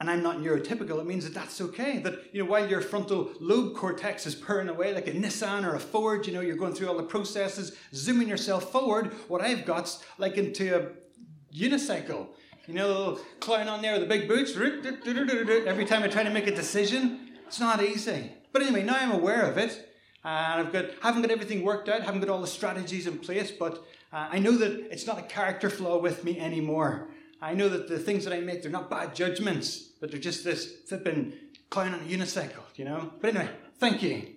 and 0.00 0.10
I'm 0.10 0.22
not 0.22 0.38
neurotypical, 0.38 0.98
it 0.98 1.06
means 1.06 1.24
that 1.24 1.34
that's 1.34 1.60
okay. 1.60 1.98
That, 1.98 2.14
you 2.32 2.42
know, 2.42 2.50
while 2.50 2.68
your 2.68 2.80
frontal 2.80 3.30
lobe 3.40 3.76
cortex 3.76 4.26
is 4.26 4.34
purring 4.34 4.68
away 4.68 4.92
like 4.92 5.06
a 5.06 5.12
Nissan 5.12 5.64
or 5.64 5.76
a 5.76 5.80
Ford, 5.80 6.26
you 6.26 6.32
know, 6.32 6.40
you're 6.40 6.56
going 6.56 6.74
through 6.74 6.88
all 6.88 6.96
the 6.96 7.04
processes, 7.04 7.76
zooming 7.94 8.28
yourself 8.28 8.72
forward, 8.72 9.12
what 9.28 9.40
I've 9.40 9.64
got's 9.64 10.02
like 10.18 10.36
into 10.36 10.76
a 10.76 11.56
unicycle. 11.56 12.28
You 12.66 12.74
know, 12.74 13.20
clown 13.40 13.68
on 13.68 13.82
there 13.82 13.92
with 13.92 14.02
the 14.02 14.08
big 14.08 14.26
boots. 14.26 14.52
Every 15.66 15.84
time 15.84 16.02
I 16.02 16.08
try 16.08 16.22
to 16.22 16.30
make 16.30 16.46
a 16.46 16.54
decision, 16.54 17.32
it's 17.46 17.60
not 17.60 17.82
easy. 17.82 18.32
But 18.52 18.62
anyway, 18.62 18.82
now 18.82 18.96
I'm 18.96 19.12
aware 19.12 19.42
of 19.42 19.58
it. 19.58 19.90
And 20.24 20.66
I've 20.66 20.72
got, 20.72 20.86
haven't 21.02 21.22
got 21.22 21.30
everything 21.30 21.62
worked 21.62 21.90
out, 21.90 22.00
haven't 22.02 22.20
got 22.20 22.30
all 22.30 22.40
the 22.40 22.46
strategies 22.46 23.06
in 23.06 23.18
place, 23.18 23.50
but 23.50 23.84
uh, 24.10 24.28
I 24.30 24.38
know 24.38 24.52
that 24.56 24.90
it's 24.90 25.06
not 25.06 25.18
a 25.18 25.22
character 25.22 25.68
flaw 25.68 25.98
with 25.98 26.24
me 26.24 26.40
anymore. 26.40 27.08
I 27.44 27.52
know 27.52 27.68
that 27.68 27.88
the 27.88 27.98
things 27.98 28.24
that 28.24 28.32
I 28.32 28.40
make, 28.40 28.62
they're 28.62 28.70
not 28.70 28.88
bad 28.88 29.14
judgments, 29.14 29.76
but 30.00 30.10
they're 30.10 30.18
just 30.18 30.44
this 30.44 30.64
flipping 30.88 31.34
clown 31.68 31.92
on 31.92 32.00
a 32.00 32.04
unicycle, 32.04 32.62
you 32.74 32.86
know? 32.86 33.12
But 33.20 33.36
anyway, 33.36 33.50
thank 33.78 34.02
you. 34.02 34.28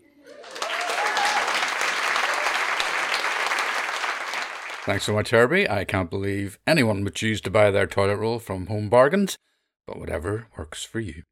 Thanks 4.83 5.05
so 5.05 5.13
much, 5.13 5.29
Herbie. 5.29 5.69
I 5.69 5.85
can't 5.85 6.09
believe 6.09 6.59
anyone 6.67 7.05
would 7.05 7.15
choose 7.15 7.39
to 7.41 7.49
buy 7.49 7.71
their 7.71 7.87
toilet 7.87 8.17
roll 8.17 8.39
from 8.39 8.67
Home 8.67 8.89
Bargains, 8.89 9.37
but 9.85 9.97
whatever 9.97 10.47
works 10.57 10.83
for 10.83 10.99
you. 10.99 11.23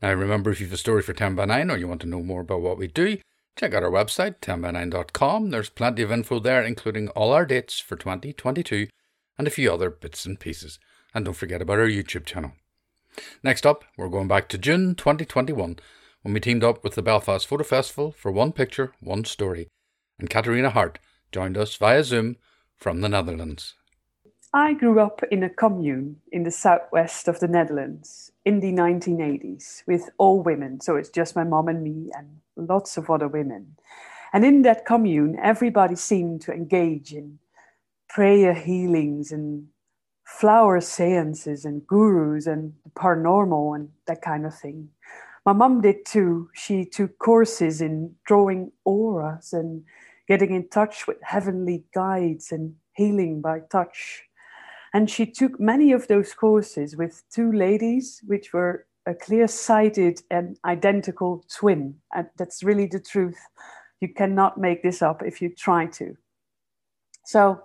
Now, 0.00 0.14
remember, 0.14 0.50
if 0.50 0.58
you 0.58 0.66
have 0.66 0.74
a 0.74 0.76
story 0.76 1.02
for 1.02 1.12
10 1.12 1.36
by 1.36 1.44
9 1.44 1.70
or 1.70 1.76
you 1.76 1.86
want 1.86 2.00
to 2.00 2.08
know 2.08 2.24
more 2.24 2.40
about 2.40 2.60
what 2.60 2.76
we 2.76 2.88
do, 2.88 3.18
check 3.56 3.72
out 3.72 3.84
our 3.84 3.90
website, 3.90 4.40
10by9.com. 4.40 5.50
There's 5.50 5.70
plenty 5.70 6.02
of 6.02 6.10
info 6.10 6.40
there, 6.40 6.64
including 6.64 7.08
all 7.10 7.30
our 7.30 7.46
dates 7.46 7.78
for 7.78 7.94
2022 7.94 8.88
and 9.38 9.46
a 9.46 9.50
few 9.50 9.72
other 9.72 9.90
bits 9.90 10.26
and 10.26 10.38
pieces. 10.38 10.78
And 11.14 11.24
don't 11.24 11.34
forget 11.34 11.62
about 11.62 11.78
our 11.78 11.86
YouTube 11.86 12.24
channel. 12.24 12.52
Next 13.42 13.66
up, 13.66 13.84
we're 13.96 14.08
going 14.08 14.28
back 14.28 14.48
to 14.48 14.58
June 14.58 14.94
2021 14.94 15.78
when 16.22 16.34
we 16.34 16.40
teamed 16.40 16.64
up 16.64 16.82
with 16.82 16.94
the 16.94 17.02
Belfast 17.02 17.46
Photo 17.46 17.64
Festival 17.64 18.12
for 18.12 18.30
One 18.30 18.52
Picture, 18.52 18.92
One 19.00 19.24
Story, 19.24 19.68
and 20.18 20.30
Katarina 20.30 20.70
Hart 20.70 20.98
joined 21.30 21.58
us 21.58 21.76
via 21.76 22.04
Zoom 22.04 22.36
from 22.78 23.00
the 23.00 23.08
Netherlands. 23.08 23.74
I 24.54 24.74
grew 24.74 25.00
up 25.00 25.22
in 25.30 25.42
a 25.42 25.48
commune 25.48 26.16
in 26.30 26.42
the 26.42 26.50
southwest 26.50 27.26
of 27.26 27.40
the 27.40 27.48
Netherlands 27.48 28.32
in 28.44 28.60
the 28.60 28.72
1980s 28.72 29.82
with 29.86 30.10
all 30.18 30.42
women. 30.42 30.80
So 30.80 30.96
it's 30.96 31.08
just 31.08 31.34
my 31.34 31.44
mom 31.44 31.68
and 31.68 31.82
me 31.82 32.10
and 32.14 32.40
lots 32.56 32.98
of 32.98 33.08
other 33.08 33.28
women. 33.28 33.76
And 34.32 34.44
in 34.44 34.62
that 34.62 34.84
commune, 34.84 35.38
everybody 35.42 35.94
seemed 35.94 36.42
to 36.42 36.52
engage 36.52 37.14
in 37.14 37.38
prayer 38.12 38.52
healings 38.52 39.32
and 39.32 39.66
flower 40.26 40.80
seances 40.80 41.64
and 41.64 41.86
gurus 41.86 42.46
and 42.46 42.72
paranormal 42.94 43.74
and 43.74 43.88
that 44.06 44.20
kind 44.20 44.44
of 44.44 44.54
thing. 44.54 44.88
My 45.46 45.52
mom 45.52 45.80
did 45.80 46.04
too. 46.04 46.50
She 46.54 46.84
took 46.84 47.18
courses 47.18 47.80
in 47.80 48.14
drawing 48.26 48.70
auras 48.84 49.52
and 49.52 49.82
getting 50.28 50.52
in 50.54 50.68
touch 50.68 51.06
with 51.06 51.16
heavenly 51.22 51.84
guides 51.94 52.52
and 52.52 52.74
healing 52.94 53.40
by 53.40 53.60
touch. 53.70 54.22
And 54.94 55.10
she 55.10 55.24
took 55.24 55.58
many 55.58 55.92
of 55.92 56.06
those 56.06 56.34
courses 56.34 56.94
with 56.96 57.22
two 57.32 57.50
ladies, 57.50 58.20
which 58.26 58.52
were 58.52 58.86
a 59.06 59.14
clear 59.14 59.48
sighted 59.48 60.20
and 60.30 60.58
identical 60.66 61.44
twin. 61.48 61.96
And 62.14 62.28
that's 62.36 62.62
really 62.62 62.86
the 62.86 63.00
truth. 63.00 63.38
You 64.00 64.08
cannot 64.08 64.58
make 64.58 64.82
this 64.82 65.00
up 65.00 65.22
if 65.22 65.40
you 65.40 65.48
try 65.48 65.86
to. 65.86 66.16
So, 67.24 67.62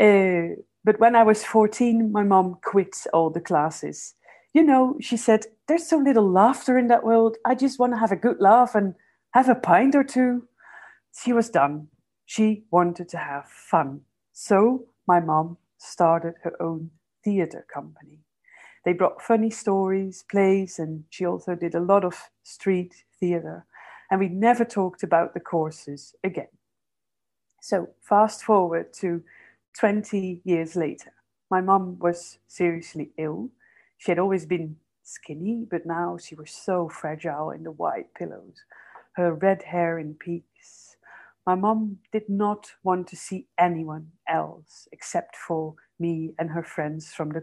uh, 0.00 0.56
but 0.84 1.00
when 1.00 1.16
I 1.16 1.22
was 1.22 1.44
14, 1.44 2.12
my 2.12 2.22
mom 2.22 2.58
quit 2.62 2.96
all 3.12 3.30
the 3.30 3.40
classes. 3.40 4.14
You 4.54 4.62
know, 4.62 4.96
she 5.00 5.16
said, 5.16 5.46
There's 5.68 5.86
so 5.86 5.98
little 5.98 6.30
laughter 6.30 6.78
in 6.78 6.88
that 6.88 7.04
world. 7.04 7.36
I 7.44 7.54
just 7.54 7.78
want 7.78 7.92
to 7.92 7.98
have 7.98 8.12
a 8.12 8.16
good 8.16 8.40
laugh 8.40 8.74
and 8.74 8.94
have 9.32 9.48
a 9.48 9.54
pint 9.54 9.94
or 9.94 10.04
two 10.04 10.48
she 11.22 11.32
was 11.32 11.50
done. 11.50 11.88
She 12.26 12.64
wanted 12.70 13.08
to 13.10 13.18
have 13.18 13.48
fun. 13.48 14.02
So 14.32 14.86
my 15.06 15.20
mom 15.20 15.56
started 15.78 16.34
her 16.42 16.60
own 16.60 16.90
theater 17.24 17.66
company. 17.72 18.20
They 18.84 18.92
brought 18.92 19.22
funny 19.22 19.50
stories, 19.50 20.24
plays, 20.30 20.78
and 20.78 21.04
she 21.10 21.24
also 21.24 21.54
did 21.54 21.74
a 21.74 21.80
lot 21.80 22.04
of 22.04 22.30
street 22.42 23.04
theater. 23.18 23.64
And 24.10 24.20
we 24.20 24.28
never 24.28 24.64
talked 24.64 25.02
about 25.02 25.34
the 25.34 25.40
courses 25.40 26.14
again. 26.22 26.48
So, 27.60 27.88
fast 28.00 28.44
forward 28.44 28.92
to 29.00 29.24
20 29.78 30.40
years 30.44 30.76
later. 30.76 31.12
My 31.50 31.60
mom 31.60 31.98
was 31.98 32.38
seriously 32.48 33.10
ill. 33.18 33.50
She 33.98 34.10
had 34.10 34.18
always 34.18 34.46
been 34.46 34.76
skinny, 35.02 35.66
but 35.70 35.86
now 35.86 36.16
she 36.18 36.34
was 36.34 36.50
so 36.50 36.88
fragile 36.88 37.50
in 37.50 37.62
the 37.62 37.70
white 37.70 38.12
pillows, 38.14 38.64
her 39.12 39.34
red 39.34 39.62
hair 39.62 39.98
in 39.98 40.14
peaks, 40.14 40.96
my 41.46 41.54
mom 41.54 41.98
did 42.10 42.28
not 42.28 42.72
want 42.82 43.06
to 43.06 43.16
see 43.16 43.46
anyone 43.56 44.10
else 44.28 44.88
except 44.90 45.36
for 45.36 45.76
me 45.96 46.34
and 46.40 46.50
her 46.50 46.64
friends 46.64 47.12
from 47.14 47.30
the 47.30 47.40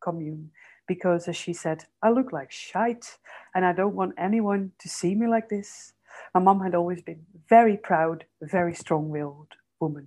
commune 0.00 0.50
because, 0.86 1.26
as 1.26 1.36
she 1.36 1.52
said, 1.52 1.84
I 2.00 2.10
look 2.10 2.32
like 2.32 2.52
shite 2.52 3.18
and 3.52 3.66
I 3.66 3.72
don't 3.72 3.96
want 3.96 4.14
anyone 4.16 4.70
to 4.78 4.88
see 4.88 5.16
me 5.16 5.26
like 5.26 5.48
this. 5.48 5.94
My 6.32 6.40
mom 6.40 6.60
had 6.60 6.76
always 6.76 7.02
been 7.02 7.26
very 7.48 7.76
proud, 7.76 8.24
very 8.40 8.74
strong 8.74 9.08
willed 9.08 9.54
woman. 9.80 10.06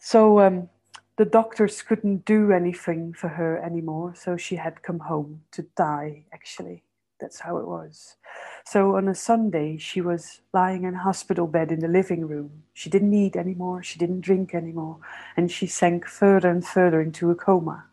So 0.00 0.40
um, 0.40 0.68
the 1.16 1.26
doctors 1.26 1.82
couldn't 1.82 2.24
do 2.24 2.52
anything 2.52 3.12
for 3.12 3.28
her 3.28 3.58
anymore, 3.58 4.14
so 4.16 4.36
she 4.36 4.56
had 4.56 4.82
come 4.82 4.98
home 4.98 5.42
to 5.52 5.62
die, 5.76 6.24
actually. 6.32 6.82
That's 7.20 7.40
how 7.40 7.58
it 7.58 7.66
was. 7.66 8.16
So 8.64 8.96
on 8.96 9.06
a 9.06 9.14
Sunday, 9.14 9.76
she 9.76 10.00
was 10.00 10.40
lying 10.54 10.84
in 10.84 10.94
a 10.94 11.02
hospital 11.02 11.46
bed 11.46 11.70
in 11.70 11.80
the 11.80 11.88
living 11.88 12.26
room. 12.26 12.62
She 12.72 12.88
didn't 12.88 13.12
eat 13.12 13.36
anymore, 13.36 13.82
she 13.82 13.98
didn't 13.98 14.22
drink 14.22 14.54
anymore, 14.54 14.96
and 15.36 15.52
she 15.52 15.66
sank 15.66 16.06
further 16.06 16.48
and 16.48 16.66
further 16.66 17.02
into 17.02 17.30
a 17.30 17.34
coma. 17.34 17.84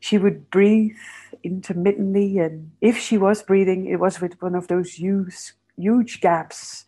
She 0.00 0.16
would 0.16 0.48
breathe 0.48 0.96
intermittently, 1.44 2.38
and 2.38 2.70
if 2.80 2.96
she 2.96 3.18
was 3.18 3.42
breathing, 3.42 3.84
it 3.84 4.00
was 4.00 4.18
with 4.18 4.40
one 4.40 4.54
of 4.54 4.68
those 4.68 4.94
huge, 4.94 5.52
huge 5.76 6.22
gaps. 6.22 6.86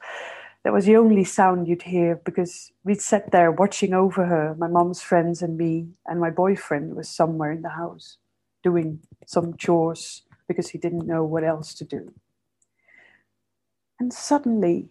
That 0.65 0.75
was 0.75 0.85
the 0.85 0.97
only 0.97 1.25
sound 1.25 1.69
you'd 1.69 1.83
hear 1.83 2.17
because 2.17 2.73
we'd 2.85 3.01
sat 3.01 3.31
there 3.31 3.51
watching 3.51 3.95
over 3.95 4.27
her, 4.27 4.55
my 4.59 4.69
mom's 4.69 5.01
friends 5.01 5.41
and 5.41 5.57
me, 5.57 5.89
and 6.07 6.21
my 6.21 6.31
boyfriend 6.31 6.97
was 6.97 7.09
somewhere 7.09 7.51
in 7.51 7.63
the 7.63 7.71
house 7.71 8.19
doing 8.63 9.01
some 9.27 9.57
chores 9.57 10.23
because 10.49 10.69
he 10.69 10.79
didn't 10.79 11.07
know 11.07 11.25
what 11.25 11.45
else 11.45 11.73
to 11.75 11.85
do. 11.85 12.13
And 13.99 14.13
suddenly, 14.13 14.89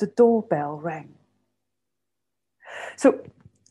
the 0.00 0.06
doorbell 0.06 0.76
rang. 0.76 1.14
So 2.96 3.20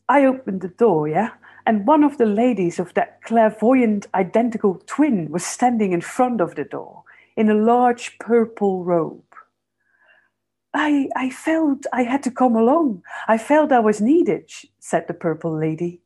I 0.08 0.24
opened 0.24 0.62
the 0.62 0.68
door, 0.68 1.08
yeah, 1.08 1.30
and 1.66 1.86
one 1.86 2.04
of 2.04 2.18
the 2.18 2.26
ladies 2.26 2.78
of 2.78 2.94
that 2.94 3.22
clairvoyant 3.22 4.06
identical 4.14 4.82
twin 4.86 5.30
was 5.30 5.44
standing 5.44 5.92
in 5.92 6.00
front 6.00 6.40
of 6.40 6.54
the 6.54 6.64
door 6.64 7.02
in 7.36 7.50
a 7.50 7.54
large 7.54 8.18
purple 8.18 8.84
robe. 8.84 9.22
I, 10.74 11.08
I 11.14 11.30
felt 11.30 11.86
I 11.92 12.02
had 12.02 12.22
to 12.24 12.30
come 12.30 12.56
along. 12.56 13.02
I 13.28 13.38
felt 13.38 13.70
I 13.70 13.78
was 13.78 14.00
needed, 14.00 14.50
said 14.80 15.06
the 15.06 15.14
purple 15.14 15.56
lady. 15.56 16.00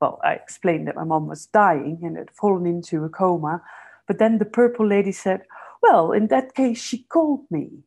Well, 0.00 0.20
I 0.24 0.34
explained 0.34 0.86
that 0.88 0.96
my 0.96 1.04
mom 1.04 1.26
was 1.26 1.46
dying 1.46 2.00
and 2.02 2.16
had 2.16 2.30
fallen 2.30 2.66
into 2.66 3.04
a 3.04 3.08
coma. 3.08 3.62
But 4.06 4.18
then 4.18 4.38
the 4.38 4.44
purple 4.44 4.86
lady 4.86 5.12
said, 5.12 5.42
Well, 5.82 6.12
in 6.12 6.28
that 6.28 6.54
case, 6.54 6.80
she 6.80 7.02
called 7.04 7.44
me. 7.50 7.82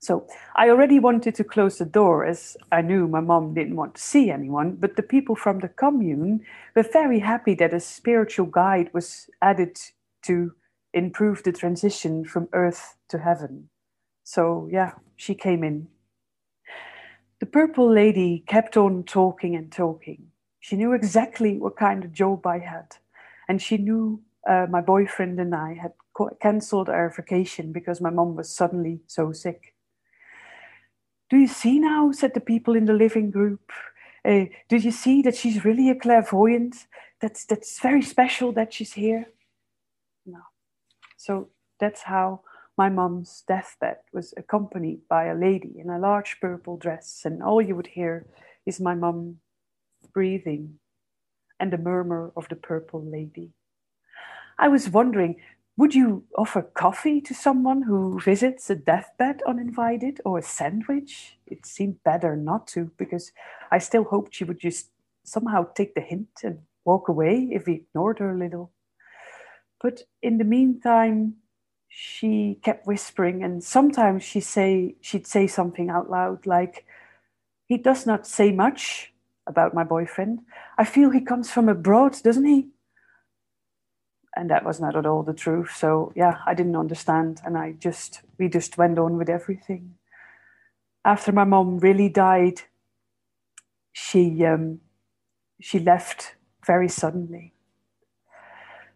So 0.00 0.26
I 0.54 0.70
already 0.70 0.98
wanted 0.98 1.34
to 1.36 1.44
close 1.44 1.78
the 1.78 1.84
door 1.84 2.24
as 2.24 2.56
I 2.70 2.82
knew 2.82 3.08
my 3.08 3.20
mom 3.20 3.54
didn't 3.54 3.76
want 3.76 3.96
to 3.96 4.02
see 4.02 4.30
anyone, 4.30 4.76
but 4.76 4.96
the 4.96 5.02
people 5.02 5.34
from 5.34 5.58
the 5.58 5.68
commune 5.68 6.44
were 6.76 6.84
very 6.84 7.18
happy 7.18 7.54
that 7.56 7.74
a 7.74 7.80
spiritual 7.80 8.46
guide 8.46 8.90
was 8.94 9.28
added 9.42 9.78
to 10.22 10.52
improve 10.94 11.42
the 11.42 11.52
transition 11.52 12.24
from 12.24 12.48
earth 12.52 12.96
to 13.08 13.18
heaven. 13.18 13.70
So 14.28 14.68
yeah, 14.70 14.92
she 15.16 15.34
came 15.34 15.64
in. 15.64 15.88
The 17.40 17.46
purple 17.46 17.90
lady 17.90 18.44
kept 18.46 18.76
on 18.76 19.04
talking 19.04 19.56
and 19.56 19.72
talking. 19.72 20.26
She 20.60 20.76
knew 20.76 20.92
exactly 20.92 21.56
what 21.56 21.78
kind 21.78 22.04
of 22.04 22.12
job 22.12 22.46
I 22.46 22.58
had, 22.58 22.96
and 23.48 23.62
she 23.62 23.78
knew 23.78 24.20
uh, 24.46 24.66
my 24.68 24.82
boyfriend 24.82 25.40
and 25.40 25.54
I 25.54 25.78
had 25.80 25.92
cancelled 26.42 26.90
our 26.90 27.08
vacation 27.08 27.72
because 27.72 28.02
my 28.02 28.10
mom 28.10 28.36
was 28.36 28.54
suddenly 28.54 29.00
so 29.06 29.32
sick. 29.32 29.74
Do 31.30 31.38
you 31.38 31.48
see 31.48 31.78
now, 31.78 32.12
said 32.12 32.34
the 32.34 32.40
people 32.40 32.76
in 32.76 32.84
the 32.84 32.92
living 32.92 33.30
group, 33.30 33.72
uh, 34.26 34.44
do 34.68 34.76
you 34.76 34.90
see 34.90 35.22
that 35.22 35.36
she's 35.36 35.64
really 35.64 35.88
a 35.88 35.94
clairvoyant? 35.94 36.86
That's, 37.22 37.46
that's 37.46 37.80
very 37.80 38.02
special 38.02 38.52
that 38.52 38.74
she's 38.74 38.92
here. 38.92 39.30
No. 40.26 40.40
So 41.16 41.48
that's 41.80 42.02
how 42.02 42.42
my 42.78 42.88
mom's 42.88 43.42
deathbed 43.46 43.98
was 44.12 44.32
accompanied 44.36 45.00
by 45.08 45.24
a 45.24 45.34
lady 45.34 45.74
in 45.76 45.90
a 45.90 45.98
large 45.98 46.38
purple 46.40 46.76
dress, 46.76 47.22
and 47.24 47.42
all 47.42 47.60
you 47.60 47.74
would 47.74 47.88
hear 47.88 48.26
is 48.64 48.80
my 48.80 48.94
mom 48.94 49.38
breathing 50.14 50.78
and 51.60 51.72
the 51.72 51.78
murmur 51.78 52.32
of 52.36 52.48
the 52.48 52.56
purple 52.56 53.04
lady. 53.04 53.50
I 54.58 54.68
was 54.68 54.88
wondering 54.88 55.36
would 55.76 55.94
you 55.94 56.24
offer 56.36 56.62
coffee 56.62 57.20
to 57.20 57.32
someone 57.32 57.82
who 57.82 58.18
visits 58.18 58.68
a 58.68 58.74
deathbed 58.74 59.42
uninvited 59.46 60.20
or 60.24 60.38
a 60.38 60.42
sandwich? 60.42 61.38
It 61.46 61.66
seemed 61.66 62.02
better 62.02 62.34
not 62.34 62.66
to 62.68 62.90
because 62.98 63.30
I 63.70 63.78
still 63.78 64.02
hoped 64.02 64.34
she 64.34 64.42
would 64.42 64.58
just 64.58 64.90
somehow 65.22 65.72
take 65.74 65.94
the 65.94 66.00
hint 66.00 66.30
and 66.42 66.58
walk 66.84 67.08
away 67.08 67.50
if 67.52 67.66
we 67.66 67.74
ignored 67.74 68.18
her 68.18 68.32
a 68.32 68.38
little. 68.38 68.72
But 69.80 70.02
in 70.20 70.38
the 70.38 70.44
meantime, 70.44 71.36
she 71.88 72.58
kept 72.62 72.86
whispering, 72.86 73.42
and 73.42 73.62
sometimes 73.62 74.22
she 74.22 74.40
say 74.40 74.96
she'd 75.00 75.26
say 75.26 75.46
something 75.46 75.90
out 75.90 76.10
loud 76.10 76.46
like, 76.46 76.84
"He 77.66 77.78
does 77.78 78.06
not 78.06 78.26
say 78.26 78.52
much, 78.52 79.12
about 79.48 79.74
my 79.74 79.82
boyfriend. 79.82 80.40
I 80.76 80.84
feel 80.84 81.10
he 81.10 81.20
comes 81.20 81.50
from 81.50 81.68
abroad, 81.68 82.16
doesn't 82.22 82.44
he? 82.44 82.68
And 84.36 84.50
that 84.50 84.64
was 84.64 84.78
not 84.78 84.94
at 84.94 85.06
all 85.06 85.24
the 85.24 85.32
truth. 85.32 85.74
So 85.74 86.12
yeah, 86.14 86.38
I 86.46 86.54
didn't 86.54 86.76
understand, 86.76 87.40
and 87.44 87.58
I 87.58 87.72
just 87.72 88.20
we 88.38 88.48
just 88.48 88.78
went 88.78 88.98
on 88.98 89.16
with 89.16 89.28
everything. 89.28 89.94
After 91.04 91.32
my 91.32 91.44
mom 91.44 91.78
really 91.78 92.08
died, 92.08 92.60
she 93.92 94.44
um, 94.44 94.80
she 95.60 95.80
left 95.80 96.36
very 96.64 96.88
suddenly. 96.88 97.52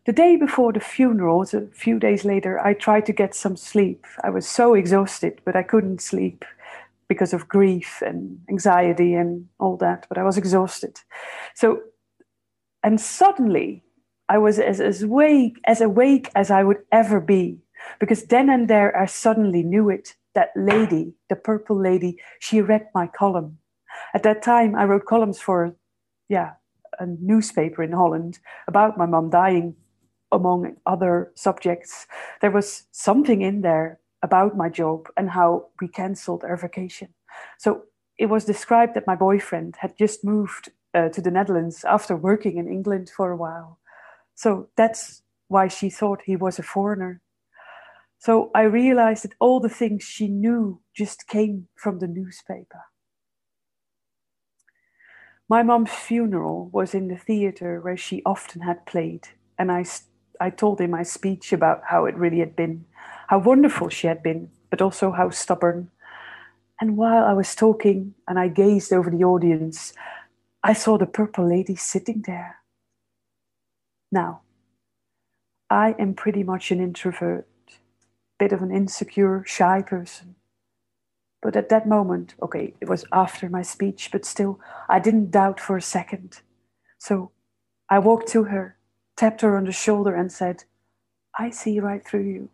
The 0.05 0.13
day 0.13 0.37
before 0.37 0.73
the 0.73 0.81
funeral, 0.81 1.43
a 1.43 1.67
few 1.73 2.01
days 2.01 2.25
later, 2.25 2.59
I 2.59 2.75
tried 2.75 3.07
to 3.07 3.13
get 3.13 3.37
some 3.37 3.57
sleep. 3.57 4.05
I 4.25 4.31
was 4.31 4.49
so 4.49 4.75
exhausted, 4.75 5.41
but 5.45 5.55
I 5.55 5.63
couldn't 5.63 6.03
sleep 6.03 6.45
because 7.09 7.33
of 7.33 7.47
grief 7.47 8.03
and 8.05 8.41
anxiety 8.49 9.15
and 9.15 9.47
all 9.61 9.77
that, 9.77 10.07
but 10.09 10.19
I 10.19 10.25
was 10.25 10.37
exhausted. 10.37 10.99
So, 11.55 11.83
and 12.83 13.01
suddenly 13.01 13.85
I 14.29 14.39
was 14.39 14.59
as, 14.59 14.81
as 14.81 15.03
awake 15.03 15.61
as 15.67 15.81
awake 15.81 16.31
as 16.35 16.51
I 16.51 16.65
would 16.65 16.83
ever 16.91 17.21
be, 17.21 17.59
because 18.01 18.25
then 18.25 18.51
and 18.51 18.67
there 18.67 18.97
I 18.99 19.07
suddenly 19.07 19.63
knew 19.63 19.89
it. 19.89 20.17
That 20.35 20.51
lady, 20.57 21.13
the 21.29 21.37
purple 21.37 21.79
lady, 21.79 22.19
she 22.41 22.63
read 22.63 22.89
my 22.95 23.07
column. 23.07 23.59
At 24.15 24.23
that 24.23 24.43
time, 24.43 24.75
I 24.75 24.85
wrote 24.85 25.05
columns 25.05 25.39
for, 25.39 25.77
yeah, 26.29 26.53
a 26.99 27.07
newspaper 27.07 27.83
in 27.83 27.93
Holland 27.93 28.39
about 28.67 28.97
my 28.97 29.07
mom 29.07 29.29
dying 29.31 29.77
among 30.33 30.77
other 30.87 31.31
subjects, 31.35 32.07
there 32.41 32.51
was 32.51 32.85
something 32.91 33.43
in 33.43 33.61
there 33.61 34.01
about 34.23 34.57
my 34.57 34.69
job 34.69 35.09
and 35.17 35.31
how 35.31 35.67
we 35.81 35.89
cancelled 35.89 36.45
our 36.45 36.57
vacation. 36.57 37.09
So 37.59 37.85
it 38.19 38.27
was 38.27 38.45
described 38.45 38.95
that 38.95 39.07
my 39.07 39.17
boyfriend 39.17 39.77
had 39.79 39.97
just 39.99 40.25
moved 40.25 40.71
uh, 40.95 41.09
to 41.11 41.21
the 41.21 41.31
Netherlands 41.31 41.85
after 41.85 42.17
working 42.17 42.57
in 42.57 42.69
England 42.69 43.11
for 43.15 43.31
a 43.31 43.37
while. 43.37 43.79
So 44.35 44.69
that's 44.77 45.23
why 45.49 45.69
she 45.69 45.91
thought 45.91 46.23
he 46.25 46.37
was 46.37 46.59
a 46.59 46.63
foreigner. 46.63 47.21
So 48.19 48.51
I 48.55 48.63
realized 48.63 49.25
that 49.25 49.35
all 49.41 49.61
the 49.61 49.69
things 49.69 50.05
she 50.05 50.29
knew 50.29 50.81
just 50.95 51.27
came 51.27 51.69
from 51.75 51.99
the 51.99 52.07
newspaper. 52.07 52.83
My 55.49 55.63
mom's 55.63 55.91
funeral 55.91 56.71
was 56.73 56.95
in 56.95 57.09
the 57.09 57.17
theater 57.17 57.81
where 57.81 57.97
she 57.97 58.23
often 58.25 58.63
had 58.63 58.87
played, 58.87 59.29
and 59.59 59.71
I 59.71 59.83
I 60.43 60.51
told 60.51 60.81
in 60.81 60.91
my 60.91 61.05
speech 61.05 61.53
about 61.53 61.83
how 61.87 62.05
it 62.07 62.17
really 62.17 62.41
had 62.41 62.57
been, 62.57 62.85
how 63.29 63.39
wonderful 63.39 63.89
she 63.89 64.09
had 64.09 64.25
been, 64.25 64.51
but 64.71 64.83
also 64.83 65.13
how 65.13 65.31
stubborn. 65.31 65.93
And 66.81 66.97
while 66.97 67.25
I 67.25 67.33
was 67.33 67.55
talking 67.55 68.15
and 68.27 68.41
I 68.41 68.49
gazed 68.49 68.93
over 68.93 69.09
the 69.09 69.23
audience, 69.23 69.93
I 70.61 70.73
saw 70.73 70.99
the 70.99 71.07
purple 71.07 71.49
lady 71.49 71.77
sitting 71.77 72.25
there. 72.27 72.57
Now, 74.11 74.41
I 75.71 75.95
am 75.97 76.13
pretty 76.15 76.43
much 76.43 76.73
an 76.73 76.81
introvert, 76.81 77.47
bit 78.41 78.53
of 78.53 78.63
an 78.63 78.73
insecure, 78.73 79.45
shy 79.47 79.81
person. 79.81 80.35
But 81.41 81.55
at 81.55 81.69
that 81.69 81.87
moment, 81.87 82.35
okay, 82.43 82.75
it 82.81 82.89
was 82.89 83.05
after 83.13 83.49
my 83.49 83.63
speech, 83.63 84.11
but 84.11 84.25
still, 84.25 84.59
I 84.89 84.99
didn't 84.99 85.31
doubt 85.31 85.61
for 85.61 85.77
a 85.77 85.83
second. 85.83 86.41
So 86.99 87.31
I 87.89 88.01
walked 88.01 88.27
to 88.31 88.45
her 88.45 88.77
tapped 89.17 89.41
her 89.41 89.57
on 89.57 89.65
the 89.65 89.73
shoulder 89.73 90.15
and 90.15 90.31
said, 90.31 90.65
I 91.39 91.51
see 91.51 91.81
right 91.81 92.05
through 92.05 92.25
you. 92.25 92.49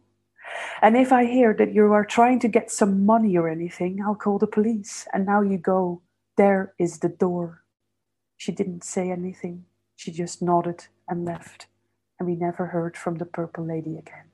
And 0.81 0.97
if 0.97 1.13
I 1.13 1.25
hear 1.27 1.55
that 1.55 1.75
you 1.75 1.93
are 1.93 2.05
trying 2.05 2.41
to 2.41 2.49
get 2.49 2.71
some 2.71 3.05
money 3.05 3.37
or 3.37 3.49
anything, 3.49 4.01
I'll 4.03 4.15
call 4.15 4.39
the 4.39 4.47
police. 4.47 5.07
And 5.13 5.27
now 5.27 5.43
you 5.43 5.59
go. 5.59 6.03
There 6.37 6.73
is 6.79 7.01
the 7.01 7.09
door. 7.09 7.65
She 8.37 8.53
didn't 8.53 8.85
say 8.85 9.11
anything. 9.11 9.65
She 9.97 10.13
just 10.13 10.41
nodded 10.41 10.87
and 11.09 11.25
left. 11.25 11.67
And 12.19 12.29
we 12.29 12.37
never 12.37 12.67
heard 12.67 12.97
from 12.97 13.17
the 13.17 13.25
purple 13.25 13.67
lady 13.67 13.99
again. 13.99 14.31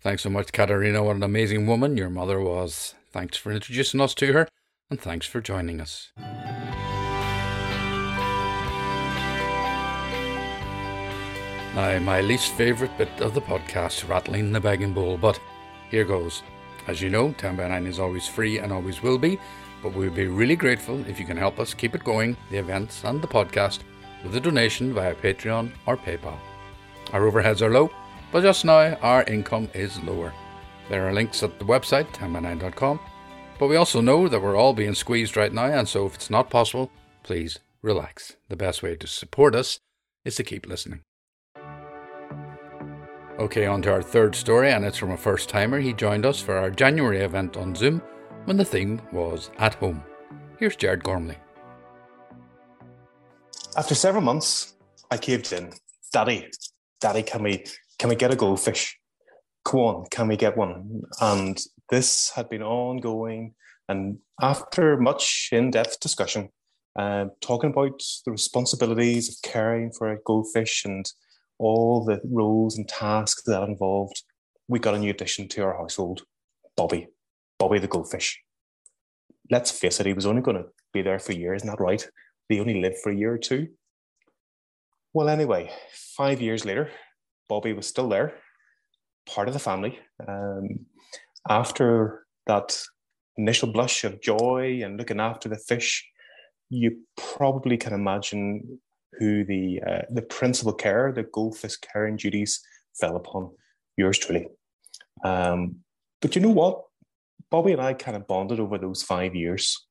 Thanks 0.00 0.22
so 0.22 0.30
much, 0.30 0.52
Katerina. 0.52 1.02
What 1.02 1.16
an 1.16 1.22
amazing 1.22 1.66
woman 1.66 1.96
your 1.96 2.10
mother 2.10 2.38
was. 2.40 2.94
Thanks 3.10 3.36
for 3.36 3.50
introducing 3.50 4.00
us 4.00 4.14
to 4.14 4.32
her, 4.34 4.48
and 4.90 5.00
thanks 5.00 5.26
for 5.26 5.40
joining 5.40 5.80
us. 5.80 6.12
Now, 11.76 11.98
my 11.98 12.22
least 12.22 12.54
favourite 12.54 12.96
bit 12.96 13.20
of 13.20 13.34
the 13.34 13.42
podcast, 13.42 14.08
rattling 14.08 14.50
the 14.50 14.60
begging 14.60 14.94
bowl, 14.94 15.18
but 15.18 15.38
here 15.90 16.06
goes. 16.06 16.42
As 16.86 17.02
you 17.02 17.10
know, 17.10 17.32
10 17.32 17.54
by 17.54 17.68
9 17.68 17.86
is 17.86 17.98
always 17.98 18.26
free 18.26 18.58
and 18.60 18.72
always 18.72 19.02
will 19.02 19.18
be, 19.18 19.38
but 19.82 19.92
we 19.92 20.06
would 20.06 20.14
be 20.14 20.26
really 20.26 20.56
grateful 20.56 21.04
if 21.06 21.20
you 21.20 21.26
can 21.26 21.36
help 21.36 21.60
us 21.60 21.74
keep 21.74 21.94
it 21.94 22.02
going, 22.02 22.34
the 22.50 22.56
events 22.56 23.04
and 23.04 23.20
the 23.20 23.28
podcast, 23.28 23.80
with 24.24 24.34
a 24.34 24.40
donation 24.40 24.94
via 24.94 25.14
Patreon 25.16 25.70
or 25.84 25.98
PayPal. 25.98 26.38
Our 27.12 27.30
overheads 27.30 27.60
are 27.60 27.70
low, 27.70 27.90
but 28.32 28.40
just 28.40 28.64
now 28.64 28.94
our 29.02 29.24
income 29.24 29.68
is 29.74 30.02
lower. 30.02 30.32
There 30.88 31.06
are 31.06 31.12
links 31.12 31.42
at 31.42 31.58
the 31.58 31.66
website, 31.66 32.10
10by9.com, 32.14 32.98
but 33.58 33.68
we 33.68 33.76
also 33.76 34.00
know 34.00 34.28
that 34.28 34.40
we're 34.40 34.56
all 34.56 34.72
being 34.72 34.94
squeezed 34.94 35.36
right 35.36 35.52
now, 35.52 35.66
and 35.66 35.86
so 35.86 36.06
if 36.06 36.14
it's 36.14 36.30
not 36.30 36.48
possible, 36.48 36.90
please 37.22 37.58
relax. 37.82 38.36
The 38.48 38.56
best 38.56 38.82
way 38.82 38.96
to 38.96 39.06
support 39.06 39.54
us 39.54 39.78
is 40.24 40.36
to 40.36 40.42
keep 40.42 40.66
listening. 40.66 41.02
Okay, 43.38 43.66
on 43.66 43.82
to 43.82 43.92
our 43.92 44.00
third 44.00 44.34
story, 44.34 44.72
and 44.72 44.82
it's 44.82 44.96
from 44.96 45.10
a 45.10 45.16
first 45.16 45.50
timer. 45.50 45.78
He 45.78 45.92
joined 45.92 46.24
us 46.24 46.40
for 46.40 46.56
our 46.56 46.70
January 46.70 47.18
event 47.18 47.58
on 47.58 47.74
Zoom 47.74 48.00
when 48.46 48.56
the 48.56 48.64
theme 48.64 48.98
was 49.12 49.50
At 49.58 49.74
Home. 49.74 50.02
Here's 50.58 50.74
Jared 50.74 51.04
Gormley. 51.04 51.36
After 53.76 53.94
several 53.94 54.22
months, 54.22 54.76
I 55.10 55.18
caved 55.18 55.52
in. 55.52 55.70
Daddy, 56.14 56.48
Daddy, 56.98 57.22
can 57.22 57.42
we 57.42 57.66
can 57.98 58.08
we 58.08 58.16
get 58.16 58.32
a 58.32 58.36
goldfish? 58.36 58.98
Come 59.66 59.80
on, 59.80 60.06
can 60.10 60.28
we 60.28 60.38
get 60.38 60.56
one? 60.56 61.02
And 61.20 61.60
this 61.90 62.30
had 62.30 62.48
been 62.48 62.62
ongoing. 62.62 63.54
And 63.86 64.16
after 64.40 64.96
much 64.96 65.50
in-depth 65.52 66.00
discussion, 66.00 66.48
uh, 66.98 67.26
talking 67.42 67.68
about 67.68 68.02
the 68.24 68.30
responsibilities 68.30 69.28
of 69.28 69.42
caring 69.42 69.92
for 69.92 70.10
a 70.10 70.18
goldfish 70.24 70.86
and 70.86 71.04
all 71.58 72.04
the 72.04 72.20
roles 72.24 72.76
and 72.76 72.88
tasks 72.88 73.42
that 73.44 73.62
involved, 73.62 74.22
we 74.68 74.78
got 74.78 74.94
a 74.94 74.98
new 74.98 75.10
addition 75.10 75.48
to 75.48 75.62
our 75.62 75.76
household 75.76 76.22
Bobby, 76.76 77.08
Bobby 77.58 77.78
the 77.78 77.86
goldfish. 77.86 78.42
Let's 79.50 79.70
face 79.70 80.00
it, 80.00 80.06
he 80.06 80.12
was 80.12 80.26
only 80.26 80.42
going 80.42 80.56
to 80.56 80.68
be 80.92 81.02
there 81.02 81.18
for 81.18 81.32
years, 81.32 81.64
not 81.64 81.78
that 81.78 81.84
right? 81.84 82.06
He 82.48 82.60
only 82.60 82.80
lived 82.80 82.98
for 83.02 83.10
a 83.10 83.16
year 83.16 83.32
or 83.32 83.38
two. 83.38 83.68
Well, 85.14 85.28
anyway, 85.28 85.72
five 85.92 86.40
years 86.42 86.64
later, 86.64 86.90
Bobby 87.48 87.72
was 87.72 87.86
still 87.86 88.08
there, 88.08 88.34
part 89.26 89.48
of 89.48 89.54
the 89.54 89.60
family. 89.60 89.98
Um, 90.26 90.86
after 91.48 92.26
that 92.46 92.78
initial 93.36 93.72
blush 93.72 94.04
of 94.04 94.20
joy 94.20 94.80
and 94.84 94.98
looking 94.98 95.20
after 95.20 95.48
the 95.48 95.56
fish, 95.56 96.06
you 96.68 96.98
probably 97.16 97.76
can 97.76 97.92
imagine 97.92 98.80
who 99.18 99.44
the 99.44 99.80
uh, 99.86 100.02
the 100.10 100.22
principal 100.22 100.72
care, 100.72 101.12
the 101.12 101.24
goldfish 101.24 101.76
caring 101.76 102.16
duties 102.16 102.60
fell 102.98 103.16
upon. 103.16 103.50
Yours 103.96 104.18
truly. 104.18 104.48
Um, 105.24 105.76
but 106.20 106.34
you 106.34 106.42
know 106.42 106.50
what? 106.50 106.82
Bobby 107.50 107.72
and 107.72 107.80
I 107.80 107.94
kind 107.94 108.16
of 108.16 108.26
bonded 108.26 108.60
over 108.60 108.78
those 108.78 109.02
five 109.02 109.34
years. 109.34 109.86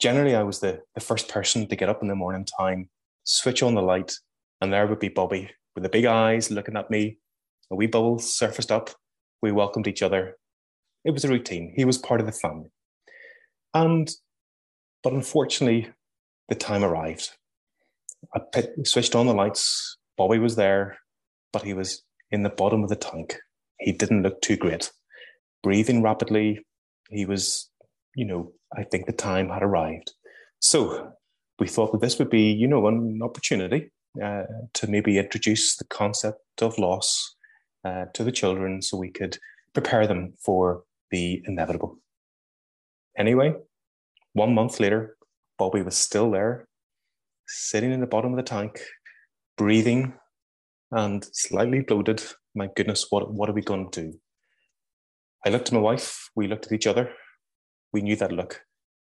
Generally, 0.00 0.36
I 0.36 0.42
was 0.42 0.60
the, 0.60 0.80
the 0.94 1.00
first 1.00 1.28
person 1.28 1.66
to 1.66 1.76
get 1.76 1.88
up 1.88 2.02
in 2.02 2.08
the 2.08 2.14
morning 2.14 2.46
time, 2.58 2.88
switch 3.24 3.62
on 3.62 3.74
the 3.74 3.82
light, 3.82 4.14
and 4.60 4.72
there 4.72 4.86
would 4.86 4.98
be 4.98 5.08
Bobby 5.08 5.50
with 5.74 5.82
the 5.82 5.88
big 5.88 6.04
eyes 6.04 6.50
looking 6.50 6.76
at 6.76 6.90
me. 6.90 7.18
A 7.70 7.76
wee 7.76 7.86
bubble 7.86 8.18
surfaced 8.18 8.70
up. 8.70 8.90
We 9.40 9.52
welcomed 9.52 9.88
each 9.88 10.02
other. 10.02 10.36
It 11.04 11.12
was 11.12 11.24
a 11.24 11.28
routine. 11.28 11.72
He 11.76 11.84
was 11.84 11.98
part 11.98 12.20
of 12.20 12.26
the 12.26 12.32
family. 12.32 12.70
And, 13.72 14.10
but 15.02 15.12
unfortunately, 15.12 15.90
the 16.48 16.54
time 16.54 16.84
arrived. 16.84 17.30
I 18.34 18.40
pit, 18.52 18.74
switched 18.84 19.14
on 19.14 19.26
the 19.26 19.34
lights. 19.34 19.96
Bobby 20.16 20.38
was 20.38 20.56
there, 20.56 20.98
but 21.52 21.62
he 21.62 21.74
was 21.74 22.02
in 22.30 22.42
the 22.42 22.50
bottom 22.50 22.82
of 22.82 22.88
the 22.88 22.96
tank. 22.96 23.36
He 23.80 23.92
didn't 23.92 24.22
look 24.22 24.40
too 24.40 24.56
great. 24.56 24.90
Breathing 25.62 26.02
rapidly. 26.02 26.64
He 27.10 27.26
was, 27.26 27.70
you 28.14 28.24
know, 28.24 28.52
I 28.76 28.84
think 28.84 29.06
the 29.06 29.12
time 29.12 29.48
had 29.48 29.62
arrived. 29.62 30.12
So 30.60 31.12
we 31.58 31.68
thought 31.68 31.92
that 31.92 32.00
this 32.00 32.18
would 32.18 32.30
be, 32.30 32.52
you 32.52 32.66
know, 32.66 32.86
an 32.86 33.20
opportunity 33.22 33.90
uh, 34.22 34.44
to 34.74 34.86
maybe 34.86 35.18
introduce 35.18 35.76
the 35.76 35.84
concept 35.84 36.40
of 36.62 36.78
loss 36.78 37.34
uh, 37.84 38.06
to 38.14 38.24
the 38.24 38.32
children 38.32 38.80
so 38.82 38.96
we 38.96 39.10
could 39.10 39.38
prepare 39.72 40.06
them 40.06 40.34
for 40.44 40.84
the 41.10 41.42
inevitable. 41.46 41.98
Anyway, 43.16 43.54
one 44.32 44.54
month 44.54 44.80
later, 44.80 45.16
Bobby 45.58 45.82
was 45.82 45.96
still 45.96 46.30
there 46.30 46.66
sitting 47.46 47.92
in 47.92 48.00
the 48.00 48.06
bottom 48.06 48.32
of 48.32 48.36
the 48.36 48.42
tank, 48.42 48.80
breathing 49.56 50.14
and 50.90 51.26
slightly 51.32 51.80
bloated. 51.80 52.22
My 52.54 52.68
goodness, 52.74 53.06
what, 53.10 53.32
what 53.32 53.48
are 53.48 53.54
we 53.54 53.62
going 53.62 53.90
to 53.90 54.02
do? 54.02 54.18
I 55.44 55.50
looked 55.50 55.68
at 55.68 55.74
my 55.74 55.80
wife, 55.80 56.30
we 56.34 56.46
looked 56.48 56.66
at 56.66 56.72
each 56.72 56.86
other. 56.86 57.12
We 57.92 58.00
knew 58.00 58.16
that 58.16 58.32
look, 58.32 58.62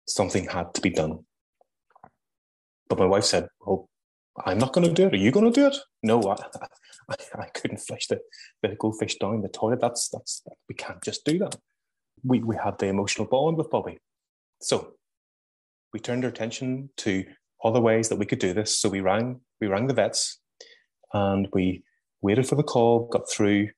something 0.07 0.45
had 0.45 0.73
to 0.73 0.81
be 0.81 0.89
done. 0.89 1.19
But 2.89 2.99
my 2.99 3.05
wife 3.05 3.23
said, 3.23 3.47
"Well, 3.59 3.89
I'm 4.45 4.57
not 4.57 4.73
going 4.73 4.87
to 4.87 4.93
do 4.93 5.07
it. 5.07 5.13
Are 5.13 5.17
you 5.17 5.31
going 5.31 5.51
to 5.51 5.59
do 5.59 5.67
it?" 5.67 5.77
No, 6.03 6.21
I, 6.23 6.35
I, 7.09 7.15
I 7.39 7.45
couldn't 7.47 7.79
flush 7.79 8.07
the, 8.07 8.19
the 8.61 8.75
goldfish 8.75 9.15
down 9.15 9.41
the 9.41 9.49
toilet. 9.49 9.79
That's 9.81 10.09
that's 10.09 10.43
we 10.69 10.75
can't 10.75 11.03
just 11.03 11.25
do 11.25 11.37
that. 11.39 11.55
We 12.23 12.39
we 12.39 12.55
had 12.55 12.77
the 12.77 12.87
emotional 12.87 13.27
bond 13.27 13.57
with 13.57 13.69
Bobby, 13.69 13.99
so 14.61 14.93
we 15.93 15.99
turned 15.99 16.23
our 16.23 16.29
attention 16.29 16.89
to 16.97 17.25
other 17.63 17.81
ways 17.81 18.09
that 18.09 18.17
we 18.17 18.25
could 18.25 18.39
do 18.39 18.53
this. 18.53 18.77
So 18.77 18.89
we 18.89 19.01
rang 19.01 19.41
we 19.59 19.67
rang 19.67 19.87
the 19.87 19.93
vets, 19.93 20.39
and 21.13 21.47
we 21.53 21.83
waited 22.21 22.47
for 22.47 22.55
the 22.55 22.63
call, 22.63 23.07
got 23.07 23.29
through, 23.29 23.69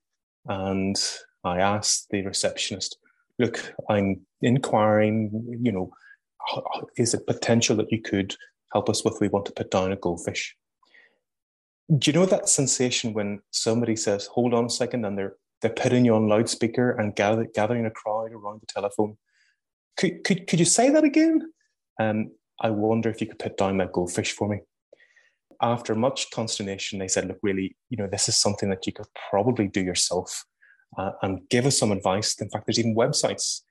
and 0.46 0.96
I 1.44 1.60
asked 1.60 2.08
the 2.10 2.26
receptionist, 2.26 2.98
"Look, 3.38 3.74
I'm 3.90 4.26
inquiring. 4.42 5.60
You 5.62 5.72
know, 5.72 5.92
is 6.98 7.14
it 7.14 7.28
potential 7.28 7.76
that 7.78 7.92
you 7.92 8.02
could 8.02 8.36
help 8.74 8.90
us 8.90 9.04
with? 9.04 9.20
We 9.22 9.30
want 9.30 9.46
to 9.46 9.54
put 9.54 9.72
down 9.72 9.92
a 9.92 9.96
goldfish." 9.96 10.56
Do 11.98 12.12
you 12.12 12.20
know 12.20 12.28
that 12.28 12.50
sensation 12.50 13.14
when 13.14 13.42
somebody 13.52 13.96
says, 13.96 14.28
"Hold 14.28 14.54
on 14.54 14.66
a 14.66 14.70
second, 14.70 15.06
and 15.06 15.18
they're 15.18 15.36
they're 15.62 15.72
putting 15.72 16.06
you 16.06 16.16
on 16.16 16.28
loudspeaker 16.28 16.92
and 16.92 17.16
gather, 17.16 17.46
gathering 17.46 17.86
a 17.86 17.92
crowd 17.92 18.32
around 18.32 18.62
the 18.62 18.68
telephone? 18.68 19.18
Could 19.98 20.24
could 20.24 20.48
could 20.48 20.60
you 20.60 20.66
say 20.66 20.90
that 20.90 21.04
again? 21.04 21.52
Um, 22.00 22.32
I 22.62 22.70
wonder 22.70 23.10
if 23.10 23.22
you 23.22 23.28
could 23.28 23.40
put 23.40 23.58
down 23.58 23.78
that 23.78 23.92
goldfish 23.92 24.32
for 24.34 24.48
me. 24.48 24.60
After 25.62 25.96
much 25.96 26.32
consternation, 26.32 27.00
they 27.00 27.08
said, 27.08 27.28
"Look, 27.28 27.40
really, 27.42 27.76
you 27.90 27.98
know, 27.98 28.08
this 28.08 28.30
is 28.30 28.38
something 28.38 28.70
that 28.70 28.86
you 28.88 28.94
could 28.94 29.08
probably 29.30 29.68
do 29.68 29.82
yourself, 29.82 30.46
uh, 30.98 31.12
and 31.22 31.48
give 31.50 31.66
us 31.66 31.78
some 31.78 31.92
advice." 31.92 32.42
In 32.42 32.50
fact, 32.50 32.66
there's 32.66 32.80
even 32.80 32.96
websites 32.96 33.62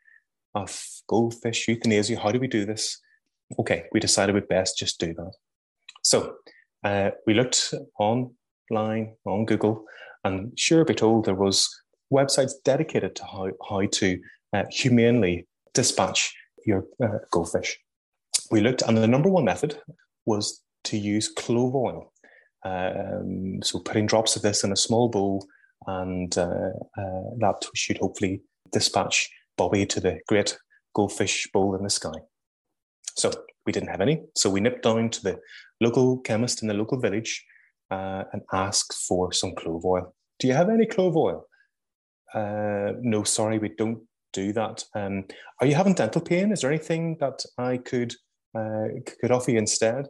of 0.55 0.85
goldfish 1.07 1.68
euthanasia. 1.68 2.18
How 2.18 2.33
do 2.33 2.40
we 2.40 2.48
do 2.48 2.64
this? 2.64 3.01
Okay, 3.59 3.85
we 3.92 4.01
decided 4.01 4.35
we'd 4.35 4.48
best 4.48 4.77
just 4.79 5.01
do 5.01 5.14
that. 5.14 5.33
So 6.03 6.37
uh, 6.85 7.11
we 7.27 7.35
looked 7.35 7.74
online 7.98 9.16
on 9.24 9.44
Google, 9.46 9.85
and 10.24 10.59
sure 10.59 10.85
be 10.85 10.94
told 10.94 11.24
there 11.24 11.35
was 11.35 11.68
websites 12.12 12.53
dedicated 12.64 13.16
to 13.16 13.24
how, 13.24 13.51
how 13.68 13.87
to 13.87 14.20
uh, 14.53 14.64
humanely 14.70 15.46
dispatch 15.74 16.35
your 16.66 16.85
uh, 17.03 17.18
goldfish. 17.31 17.79
We 18.50 18.61
looked, 18.61 18.82
and 18.82 18.96
the 18.96 19.06
number 19.06 19.28
one 19.28 19.44
method 19.44 19.78
was 20.26 20.62
to 20.84 20.96
use 20.96 21.28
clove 21.28 21.74
oil. 21.74 22.12
Um, 22.64 23.61
so 23.62 23.78
putting 23.78 24.06
drops 24.06 24.37
of 24.37 24.42
this 24.42 24.64
in 24.64 24.72
a 24.72 24.76
small 24.76 25.08
bowl, 25.08 25.46
and 25.87 26.37
uh, 26.37 26.70
uh, 26.98 27.28
that 27.38 27.66
should 27.74 27.98
hopefully 27.98 28.42
dispatch 28.72 29.30
Bobby 29.56 29.87
to 29.87 30.00
the 30.00 30.18
great 30.28 30.58
goldfish 30.94 31.48
bowl 31.52 31.74
in 31.76 31.82
the 31.82 31.90
sky. 31.90 32.18
So 33.16 33.30
we 33.66 33.72
didn't 33.72 33.90
have 33.90 34.00
any, 34.00 34.22
so 34.34 34.50
we 34.50 34.61
nipped 34.61 34.82
down 34.82 35.11
to 35.11 35.22
the 35.22 35.38
local 35.80 36.18
chemist 36.18 36.62
in 36.62 36.68
the 36.68 36.74
local 36.74 37.00
village 37.00 37.44
uh, 37.90 38.24
and 38.32 38.42
asked 38.52 38.94
for 39.06 39.32
some 39.32 39.54
clove 39.54 39.84
oil. 39.84 40.14
Do 40.38 40.46
you 40.46 40.54
have 40.54 40.70
any 40.70 40.87
clove 40.87 41.16
oil? 41.16 41.46
Uh, 42.32 42.92
no, 43.00 43.24
sorry, 43.24 43.58
we 43.58 43.70
don't 43.70 44.00
do 44.32 44.52
that. 44.52 44.84
Um, 44.94 45.24
are 45.61 45.66
you 45.66 45.74
having 45.74 45.94
dental 45.94 46.20
pain? 46.20 46.52
Is 46.52 46.61
there 46.61 46.70
anything 46.70 47.16
that 47.20 47.44
I 47.56 47.78
could 47.78 48.14
uh, 48.54 48.84
you 49.48 49.58
instead? 49.58 50.08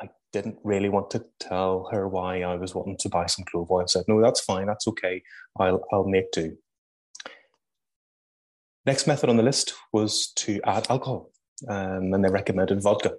I 0.00 0.08
didn't 0.32 0.58
really 0.64 0.88
want 0.88 1.10
to 1.10 1.24
tell 1.38 1.88
her 1.92 2.08
why 2.08 2.42
I 2.42 2.56
was 2.56 2.74
wanting 2.74 2.96
to 2.98 3.08
buy 3.08 3.26
some 3.26 3.44
clove 3.44 3.70
oil. 3.70 3.82
I 3.82 3.86
said, 3.86 4.04
no, 4.08 4.20
that's 4.20 4.40
fine, 4.40 4.66
that's 4.66 4.88
okay. 4.88 5.22
I'll 5.58 5.84
I'll 5.92 6.08
make 6.08 6.32
do. 6.32 6.56
Next 8.84 9.06
method 9.06 9.30
on 9.30 9.36
the 9.36 9.44
list 9.44 9.74
was 9.92 10.32
to 10.36 10.60
add 10.64 10.86
alcohol, 10.90 11.30
um, 11.68 12.12
and 12.12 12.24
they 12.24 12.30
recommended 12.30 12.82
vodka. 12.82 13.12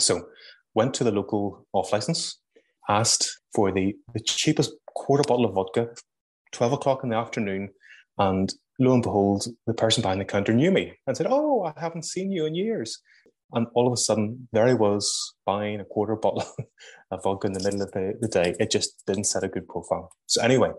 So 0.00 0.28
went 0.74 0.94
to 0.94 1.04
the 1.04 1.12
local 1.12 1.66
off 1.72 1.92
license, 1.92 2.40
asked 2.88 3.40
for 3.54 3.72
the, 3.72 3.94
the 4.14 4.20
cheapest 4.20 4.72
quarter 4.94 5.22
bottle 5.26 5.44
of 5.44 5.54
vodka, 5.54 5.88
12 6.52 6.72
o'clock 6.72 7.04
in 7.04 7.10
the 7.10 7.16
afternoon, 7.16 7.68
and 8.18 8.52
lo 8.78 8.94
and 8.94 9.02
behold, 9.02 9.46
the 9.66 9.74
person 9.74 10.02
behind 10.02 10.20
the 10.20 10.24
counter 10.24 10.52
knew 10.52 10.70
me 10.70 10.94
and 11.06 11.16
said, 11.16 11.26
Oh, 11.28 11.64
I 11.64 11.72
haven't 11.80 12.04
seen 12.04 12.32
you 12.32 12.46
in 12.46 12.54
years. 12.54 13.00
And 13.52 13.66
all 13.74 13.86
of 13.86 13.92
a 13.92 13.96
sudden, 13.96 14.48
there 14.52 14.66
I 14.66 14.74
was 14.74 15.34
buying 15.46 15.80
a 15.80 15.84
quarter 15.84 16.16
bottle 16.16 16.44
of 17.10 17.22
vodka 17.22 17.46
in 17.46 17.52
the 17.52 17.62
middle 17.62 17.82
of 17.82 17.92
the, 17.92 18.14
the 18.20 18.28
day. 18.28 18.54
It 18.58 18.70
just 18.70 19.04
didn't 19.06 19.24
set 19.24 19.44
a 19.44 19.48
good 19.48 19.68
profile. 19.68 20.10
So, 20.26 20.42
anyway, 20.42 20.72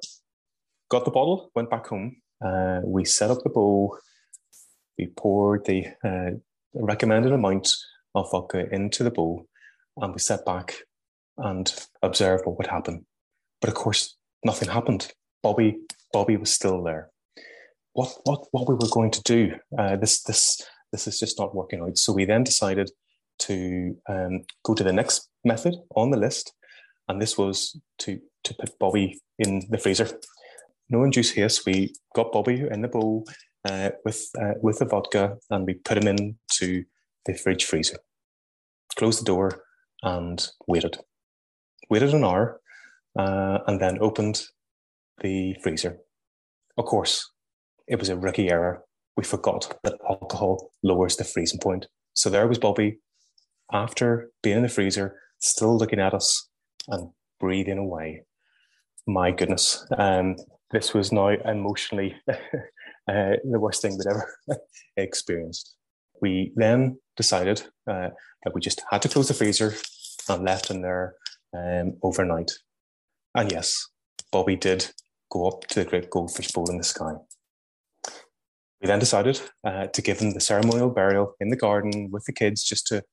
got 0.89 1.05
the 1.05 1.11
bottle, 1.11 1.51
went 1.55 1.69
back 1.69 1.87
home. 1.87 2.17
Uh, 2.43 2.81
we 2.83 3.05
set 3.05 3.31
up 3.31 3.43
the 3.43 3.49
bowl. 3.49 3.97
We 4.97 5.07
poured 5.07 5.65
the 5.65 5.87
uh, 6.03 6.37
recommended 6.73 7.31
amount 7.31 7.73
of 8.13 8.29
vodka 8.31 8.67
into 8.73 9.03
the 9.03 9.11
bowl 9.11 9.47
and 9.97 10.13
we 10.13 10.19
sat 10.19 10.45
back 10.45 10.75
and 11.37 11.73
observed 12.01 12.45
what 12.45 12.57
would 12.57 12.67
happen. 12.67 13.05
But 13.61 13.69
of 13.69 13.75
course, 13.75 14.15
nothing 14.43 14.69
happened. 14.69 15.11
Bobby, 15.43 15.77
Bobby 16.11 16.37
was 16.37 16.51
still 16.51 16.83
there. 16.83 17.09
What, 17.95 18.13
what, 18.25 18.45
what 18.51 18.67
we 18.67 18.75
were 18.75 18.91
going 18.91 19.11
to 19.11 19.23
do? 19.23 19.53
Uh, 19.77 19.95
this, 19.95 20.21
this, 20.23 20.61
this 20.91 21.07
is 21.07 21.17
just 21.17 21.39
not 21.39 21.55
working 21.55 21.81
out. 21.81 21.97
So 21.97 22.11
we 22.11 22.25
then 22.25 22.43
decided 22.43 22.91
to 23.39 23.95
um, 24.09 24.43
go 24.63 24.73
to 24.73 24.83
the 24.83 24.93
next 24.93 25.29
method 25.45 25.75
on 25.95 26.11
the 26.11 26.17
list, 26.17 26.53
and 27.07 27.21
this 27.21 27.37
was 27.37 27.79
to 27.99 28.19
to 28.43 28.53
put 28.59 28.77
Bobby 28.79 29.19
in 29.39 29.63
the 29.69 29.77
freezer. 29.77 30.07
No 30.89 31.03
induced 31.03 31.35
haste. 31.35 31.65
We 31.65 31.93
got 32.15 32.31
Bobby 32.31 32.67
in 32.69 32.81
the 32.81 32.87
bowl 32.87 33.25
uh, 33.67 33.91
with 34.03 34.29
uh, 34.41 34.53
with 34.61 34.79
the 34.79 34.85
vodka, 34.85 35.37
and 35.49 35.65
we 35.65 35.75
put 35.75 35.97
him 35.97 36.07
into 36.07 36.83
the 37.25 37.33
fridge 37.33 37.65
freezer. 37.65 37.97
Closed 38.95 39.21
the 39.21 39.25
door, 39.25 39.63
and 40.03 40.47
waited. 40.67 40.99
Waited 41.89 42.13
an 42.13 42.23
hour 42.23 42.61
uh, 43.17 43.59
and 43.67 43.79
then 43.79 43.97
opened 43.99 44.43
the 45.21 45.55
freezer. 45.61 45.97
Of 46.77 46.85
course, 46.85 47.31
it 47.87 47.99
was 47.99 48.09
a 48.09 48.17
rookie 48.17 48.49
error. 48.49 48.83
We 49.17 49.23
forgot 49.23 49.77
that 49.83 49.97
alcohol 50.09 50.71
lowers 50.83 51.15
the 51.15 51.23
freezing 51.23 51.59
point. 51.59 51.87
So 52.13 52.29
there 52.29 52.47
was 52.47 52.59
Bobby, 52.59 52.99
after 53.71 54.29
being 54.41 54.57
in 54.57 54.63
the 54.63 54.69
freezer, 54.69 55.19
still 55.39 55.77
looking 55.77 55.99
at 55.99 56.13
us 56.13 56.49
and 56.87 57.09
breathing 57.39 57.77
away. 57.77 58.23
My 59.07 59.31
goodness. 59.31 59.85
Um, 59.97 60.35
this 60.71 60.93
was 60.93 61.11
now 61.11 61.29
emotionally 61.29 62.15
uh, 62.29 62.35
the 63.07 63.59
worst 63.59 63.81
thing 63.81 63.97
we'd 63.97 64.07
ever 64.07 64.27
experienced. 64.97 65.75
We 66.21 66.51
then 66.55 66.99
decided 67.15 67.61
uh, 67.89 68.09
that 68.43 68.53
we 68.53 68.61
just 68.61 68.81
had 68.89 69.01
to 69.03 69.09
close 69.09 69.27
the 69.27 69.33
freezer 69.33 69.75
and 70.27 70.43
left 70.43 70.69
him 70.69 70.81
there 70.81 71.15
um, 71.55 71.97
overnight. 72.01 72.51
And 73.35 73.51
yes, 73.51 73.89
Bobby 74.31 74.55
did 74.55 74.91
go 75.29 75.47
up 75.47 75.67
to 75.67 75.83
the 75.83 75.89
great 75.89 76.09
goldfish 76.09 76.51
bowl 76.51 76.69
in 76.69 76.77
the 76.77 76.83
sky. 76.83 77.13
We 78.81 78.87
then 78.87 78.99
decided 78.99 79.41
uh, 79.63 79.87
to 79.87 80.01
give 80.01 80.19
him 80.19 80.33
the 80.33 80.39
ceremonial 80.41 80.89
burial 80.89 81.35
in 81.39 81.49
the 81.49 81.55
garden 81.55 82.09
with 82.11 82.25
the 82.25 82.33
kids, 82.33 82.63
just 82.63 82.87
to 82.87 83.03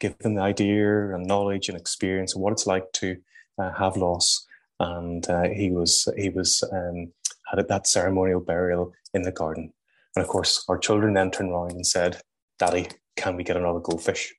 give 0.00 0.18
them 0.18 0.34
the 0.34 0.42
idea 0.42 1.14
and 1.14 1.26
knowledge 1.26 1.68
and 1.68 1.78
experience 1.78 2.34
of 2.34 2.40
what 2.40 2.52
it's 2.52 2.66
like 2.66 2.92
to 2.92 3.16
uh, 3.58 3.72
have 3.72 3.96
loss. 3.96 4.46
And 4.80 5.28
uh, 5.28 5.48
he 5.48 5.70
was 5.70 6.08
he 6.16 6.28
was 6.28 6.62
um, 6.72 7.12
had 7.50 7.66
that 7.66 7.86
ceremonial 7.86 8.40
burial 8.40 8.92
in 9.14 9.22
the 9.22 9.32
garden. 9.32 9.72
And 10.14 10.24
of 10.24 10.28
course, 10.30 10.64
our 10.68 10.78
children 10.78 11.14
then 11.14 11.30
turned 11.30 11.50
around 11.50 11.72
and 11.72 11.86
said, 11.86 12.20
"Daddy, 12.58 12.88
can 13.16 13.36
we 13.36 13.44
get 13.44 13.56
another 13.56 13.80
goldfish?" 13.80 14.34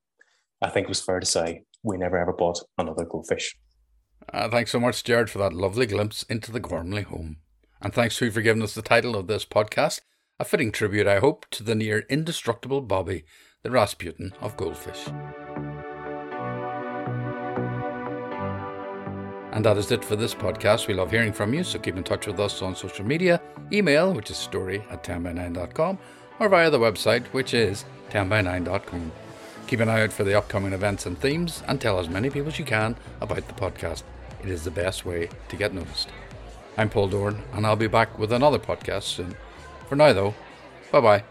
I 0.62 0.70
think 0.70 0.86
it 0.86 0.90
was 0.90 1.02
fair 1.02 1.20
to 1.20 1.26
say 1.26 1.64
we 1.84 1.98
never 1.98 2.18
ever 2.18 2.34
bought 2.34 2.60
another 2.78 3.06
goldfish. 3.06 3.56
Uh, 4.32 4.50
thanks 4.50 4.72
so 4.72 4.80
much, 4.80 5.04
Jared, 5.04 5.30
for 5.30 5.40
that 5.40 5.54
lovely 5.54 5.86
glimpse 5.86 6.24
into 6.24 6.52
the 6.52 6.60
Gormley 6.60 7.04
home. 7.04 7.38
And 7.82 7.94
thanks 7.94 8.18
for 8.18 8.30
giving 8.30 8.62
us 8.62 8.76
the 8.76 8.82
title 8.82 9.16
of 9.16 9.28
this 9.28 9.46
podcast, 9.46 10.02
a 10.40 10.46
fitting 10.46 10.72
tribute, 10.72 11.06
I 11.06 11.20
hope, 11.20 11.46
to 11.52 11.64
the 11.64 11.76
near 11.76 12.06
indestructible 12.10 12.80
Bobby, 12.80 13.26
the 13.62 13.72
Rasputin 13.72 14.34
of 14.40 14.56
goldfish. 14.56 15.08
And 19.52 19.66
that 19.66 19.78
is 19.78 19.92
it 19.92 20.06
for 20.06 20.16
this 20.16 20.34
podcast. 20.34 20.88
We 20.88 20.94
love 20.94 21.12
hearing 21.12 21.34
from 21.34 21.54
you, 21.54 21.66
so 21.66 21.78
keep 21.78 21.98
in 21.98 22.06
touch 22.06 22.26
with 22.26 22.40
us 22.40 22.62
on 22.62 22.74
social 22.74 23.06
media, 23.06 23.42
email, 23.74 24.14
which 24.14 24.32
is 24.32 24.38
story 24.38 24.82
at 24.90 25.04
10by9.com, 25.04 25.98
or 26.40 26.48
via 26.48 26.70
the 26.70 26.80
website, 26.80 27.26
which 27.28 27.54
is 27.54 27.84
10by9.com. 28.12 29.12
Keep 29.68 29.82
an 29.82 29.90
eye 29.90 30.04
out 30.04 30.14
for 30.14 30.24
the 30.24 30.38
upcoming 30.38 30.72
events 30.72 31.06
and 31.06 31.20
themes 31.20 31.64
and 31.68 31.82
tell 31.82 32.00
as 32.00 32.08
many 32.08 32.30
people 32.30 32.48
as 32.48 32.58
you 32.58 32.64
can 32.64 32.96
about 33.20 33.46
the 33.46 33.54
podcast. 33.54 34.04
It 34.42 34.50
is 34.50 34.64
the 34.64 34.72
best 34.72 35.06
way 35.06 35.30
to 35.50 35.58
get 35.58 35.74
noticed. 35.74 36.10
I'm 36.78 36.90
Paul 36.90 37.10
Doran 37.10 37.44
and 37.52 37.68
I'll 37.68 37.76
be 37.76 37.88
back 37.88 38.18
with 38.18 38.32
another 38.32 38.58
podcast 38.58 39.04
soon. 39.04 39.36
For 39.90 39.96
now, 39.96 40.14
though, 40.14 40.36
bye 40.92 41.02
bye. 41.02 41.24